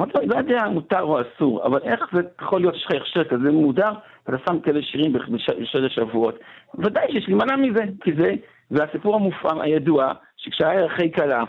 [0.00, 3.24] אמרתי לו, לא יודע מותר או אסור, אבל איך זה יכול להיות שיש לך הכשר
[3.24, 3.92] כזה מודר,
[4.26, 5.12] ואתה שם כאלה שירים
[5.60, 6.38] בשל השבועות.
[6.78, 8.34] ודאי שיש להימנע מזה, כי זה,
[8.70, 11.44] והסיפור המופעם הידוע, שכשהיה אחרי כלה,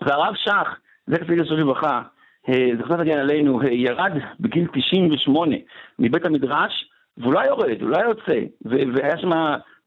[0.00, 2.02] והרב שך, זכר צדיק לשם לברכה,
[2.48, 5.56] אה, זכרת להגן עלינו, אה, ירד בגיל 98
[5.98, 9.30] מבית המדרש, והוא לא יורד, הוא לא יוצא, והיה שם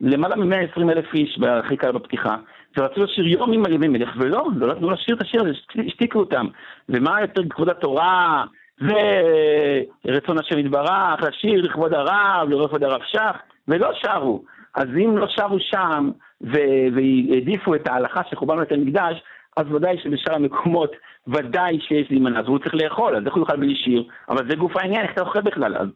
[0.02, 2.36] למעלה מ-120 אלף איש אחרי קהל בפתיחה,
[2.78, 5.52] ורצו לשיר יום עם ימי מלך, ולא, לא נתנו לשיר את השיר הזה,
[5.88, 6.48] השתיקו אותם.
[6.90, 8.46] ומה יותר כבוד התורה,
[8.82, 13.36] ורצון השם יתברך, לשיר לכבוד הרב, לכבוד הרב שך,
[13.68, 14.44] ולא שרו.
[14.76, 16.12] אז אם לא שרו שם,
[16.42, 19.24] והעדיפו את ההלכה של בית המקדש,
[19.58, 20.92] אז ודאי שבשאר המקומות
[21.28, 24.04] ודאי שיש להימנע, אז הוא צריך לאכול, אז איך הוא יאכל בלי שיר?
[24.30, 25.78] אבל זה גוף העניין, איך אתה אוכל בכלל?
[25.78, 25.88] אז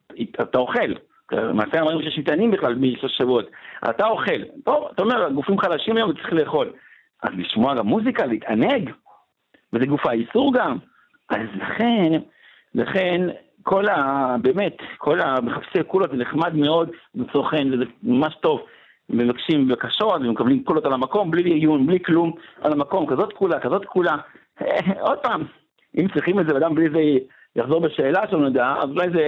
[0.41, 0.93] אתה אוכל.
[1.35, 3.45] למעשה אומרים שיש מטענים בכלל משלוש שבועות.
[3.89, 4.43] אתה אוכל.
[4.65, 6.69] טוב, אתה אומר, גופים חלשים היום וצריך לאכול.
[7.23, 8.89] אז לשמוע גם מוזיקה, להתענג,
[9.73, 10.77] וזה גוף האיסור גם.
[11.29, 12.11] אז לכן,
[12.75, 13.21] לכן,
[13.63, 14.35] כל ה...
[14.41, 18.61] באמת, כל המחפשי קולות זה נחמד מאוד, לצורכן, וזה ממש טוב.
[19.09, 23.85] מבקשים בקשות ומקבלים קולות על המקום, בלי עיון, בלי כלום, על המקום, כזאת קולה, כזאת
[23.85, 24.15] קולה.
[24.99, 25.43] עוד פעם,
[25.97, 26.99] אם צריכים את זה, אדם בלי זה
[27.55, 29.23] יחזור בשאלה שלא נדע, אז אולי זה,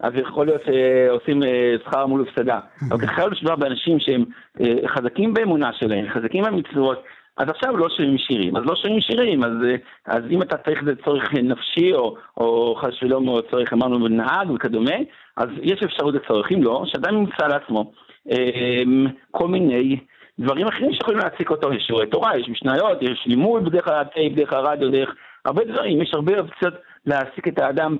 [0.00, 2.60] אז יכול להיות שעושים אה, שכר מול הפסדה.
[2.90, 4.24] אבל ככה מדובר באנשים שהם
[4.60, 7.02] אה, חזקים באמונה שלהם, חזקים במצוות,
[7.36, 9.76] אז עכשיו לא שומעים שירים, אז לא שומעים שירים, אז, אה,
[10.06, 14.50] אז אם אתה צריך איזה צורך נפשי, או, או חס ושלום, או צורך, אמרנו, נהג
[14.50, 14.96] וכדומה,
[15.36, 17.92] אז יש אפשרות לצורך, אם לא, שאדם ימצא לעצמו
[19.30, 19.98] כל מיני
[20.38, 24.32] דברים אחרים שיכולים להציג אותו, יש שיעורי תורה, יש משניות, יש לימוד בדרך כלל טייפ,
[24.32, 26.74] דרך הרדיו, דרך הרבה דברים, יש הרבה אופציות
[27.06, 27.96] להעסיק את האדם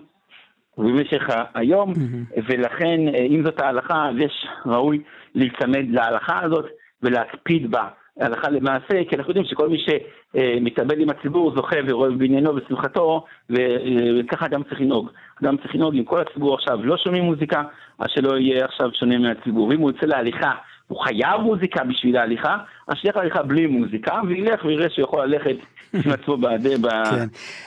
[0.78, 2.40] במשך היום, mm-hmm.
[2.48, 3.00] ולכן
[3.30, 5.02] אם זאת ההלכה, אז יש ראוי
[5.34, 6.66] להיצמד להלכה הזאת
[7.02, 7.88] ולהקפיד בה.
[8.20, 14.46] הלכה למעשה, כי אנחנו יודעים שכל מי שמתאבד עם הציבור זוכה ורואה בעניינו ושמחתו, וככה
[14.46, 15.10] אדם צריך לנהוג.
[15.42, 17.62] אדם צריך לנהוג עם כל הציבור עכשיו, לא שומעים מוזיקה,
[17.98, 19.68] אז שלא יהיה עכשיו שונה מהציבור.
[19.68, 20.52] ואם הוא יוצא להליכה
[20.92, 22.56] הוא חייב מוזיקה בשביל ההליכה,
[22.88, 25.56] אז שילך להליכה בלי מוזיקה, וילך ויראה שהוא יכול ללכת
[26.04, 26.36] עם עצמו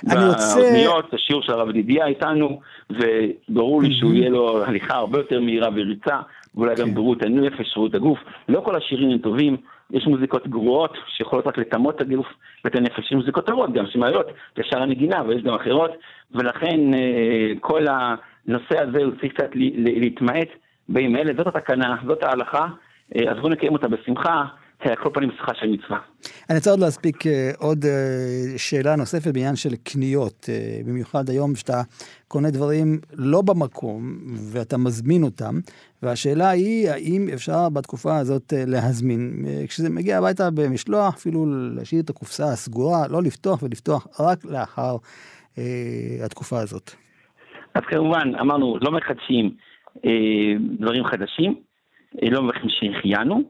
[0.03, 2.59] באוזניות, השיעור של הרב דידיה איתנו,
[2.89, 6.19] וברור לי שהוא יהיה לו הליכה הרבה יותר מהירה וריצה,
[6.55, 6.93] ואולי גם כן.
[6.93, 8.19] בריאות הנפש, בריאות הגוף.
[8.49, 9.57] לא כל השירים הם טובים,
[9.91, 12.28] יש מוזיקות גרועות שיכולות רק לטמות את הגוף
[12.65, 15.91] ואת הנפש, יש מוזיקות טובות גם שמעלות ישר הנגינה ויש גם אחרות,
[16.32, 20.47] ולכן אה, כל הנושא הזה הוא צריך קצת להתמעט
[20.89, 22.67] בימים אלה, זאת התקנה, זאת ההלכה.
[23.16, 24.45] אה, אז בואו נקיים אותה בשמחה.
[24.80, 25.99] על כל פנים שיחה של מצווה.
[26.49, 30.49] אני רוצה עוד להספיק אה, עוד אה, שאלה נוספת בעניין של קניות,
[30.88, 31.82] במיוחד היום שאתה
[32.28, 34.18] קונה דברים לא במקום
[34.53, 35.56] ואתה מזמין אותם,
[36.03, 41.45] והשאלה היא האם אפשר בתקופה הזאת להזמין, כשזה מגיע הביתה במשלוח, אפילו
[41.76, 44.95] להשאיר את הקופסה הסגורה, לא לפתוח ולפתוח רק לאחר
[45.58, 46.91] אה, התקופה הזאת.
[47.74, 49.51] אז כמובן, אמרנו, לא מחדשים
[50.06, 51.56] אה, דברים חדשים.
[52.24, 53.43] אה, לא מברכים שהחיינו,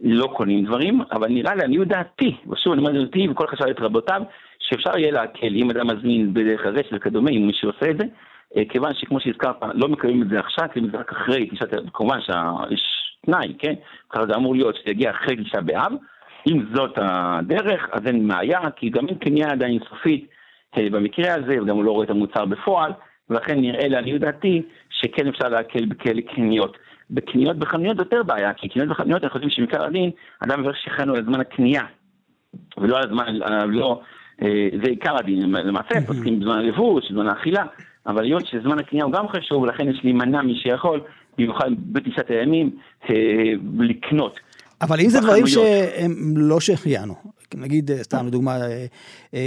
[0.00, 4.22] לא קונים דברים, אבל נראה לעניות דעתי, ושוב אני אומר לדעתי וכל חשב את רבותיו,
[4.58, 8.04] שאפשר יהיה להקל אם אדם מזמין בדרך הרשת וכדומה, אם מישהו עושה את זה,
[8.56, 12.20] אה, כיוון שכמו שהזכרת, לא מקיימים את זה עכשיו, כי זה רק אחרי תשעת, כמובן
[12.20, 12.82] שיש
[13.26, 13.74] תנאי, כן?
[14.10, 15.92] ככה זה אמור להיות שזה יגיע אחרי תשעה באב,
[16.48, 20.26] אם זאת הדרך, אז אין בעיה, כי גם אין קנייה עדיין סופית
[20.78, 22.92] אה, במקרה הזה, וגם הוא לא רואה את המוצר בפועל,
[23.30, 26.76] ולכן נראה לעניות דעתי שכן אפשר להקל בכאלה קניות.
[27.10, 31.24] בקניות בחנויות יותר בעיה, כי קניות בחנויות אנחנו חושבים שמעיקר הדין, אדם מברך שכנו על
[31.24, 31.82] זמן הקנייה,
[32.78, 33.34] ולא על הזמן,
[33.68, 34.00] לא,
[34.42, 37.64] אה, זה עיקר הדין, למעשה פוסקים בזמן הלבוש, בזמן האכילה,
[38.06, 41.00] אבל היות שזמן הקנייה הוא גם חשוב, ולכן יש להימנע מי שיכול,
[41.38, 42.70] במיוחד בתשעת הימים,
[43.10, 43.14] אה,
[43.78, 44.40] לקנות.
[44.82, 47.14] אבל אם זה דברים שהם לא שהחיינו,
[47.54, 48.56] נגיד, אה, סתם לדוגמה,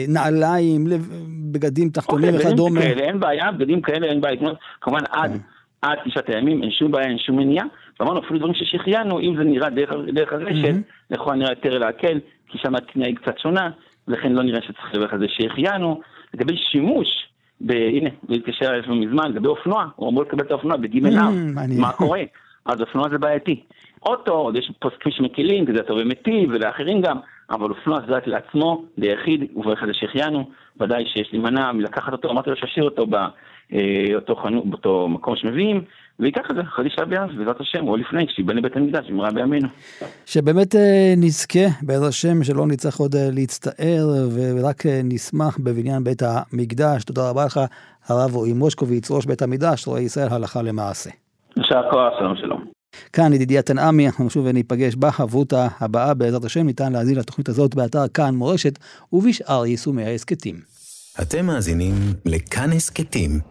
[0.08, 0.88] נעליים,
[1.52, 2.82] בגדים תחתונים אוקיי, וכדומה.
[2.82, 4.36] אין בעיה, בגדים כאלה אין בעיה,
[4.82, 5.32] כמובן עד
[5.82, 7.66] עד תשעת הימים, אין שום בעיה, אין שום מניעה.
[8.00, 11.14] ואמרנו אפילו דברים ששחיינו, אם זה נראה דרך, דרך הרשת, mm-hmm.
[11.14, 13.70] לכאורה נראה יותר להקל, כי שם הקנייה היא קצת שונה,
[14.08, 16.02] ולכן לא נראה שצריך לדבר על זה שהחיינו.
[16.34, 17.08] לגבי שימוש,
[17.62, 21.92] ב, הנה, להתקשר אליו מזמן, לגבי אופנוע, הוא אמור לקבל את האופנוע בג' mm, מה
[21.92, 22.22] קורה?
[22.66, 23.64] אז אופנוע זה בעייתי.
[24.06, 27.18] אוטו, עוד יש פוסקים שמקלים, כי זה טוב ומטיב, ולאחרים גם,
[27.50, 32.50] אבל אופנוע זה רק לעצמו, ליחיד, וברך זה שהחיינו, ודאי שיש להימנע מלקחת אותו, אמרתי
[32.50, 33.28] לו שישאיר אותו אה,
[34.16, 35.82] אותו חנות, באותו מקום שמביאים,
[36.20, 39.68] וייקח את זה אחרי תשעה באב, בעזרת השם, או לפני, כשיבנה בית המקדש, במהרה בימינו.
[40.26, 47.04] שבאמת אה, נזכה, בעזרת השם, שלא נצטרך עוד אה, להצטער, ורק נשמח בבניין בית המקדש.
[47.04, 47.60] תודה רבה לך,
[48.08, 51.10] הרב רועי מושקוביץ, ראש בית המקדש, רואה ישראל הלכה למעשה.
[51.58, 52.66] יישר כוח, שלום שלום.
[53.14, 58.08] כאן ידידיה תנעמי, אנחנו שוב ניפגש בחברותה הבאה, בעזרת השם, ניתן להזין לתוכנית הזאת באתר
[58.14, 58.80] כאן מורשת
[59.14, 60.56] ובשאר יישומי ההסכתים.
[61.22, 61.94] אתם מאזינים
[62.26, 63.51] לכאן הסכתים.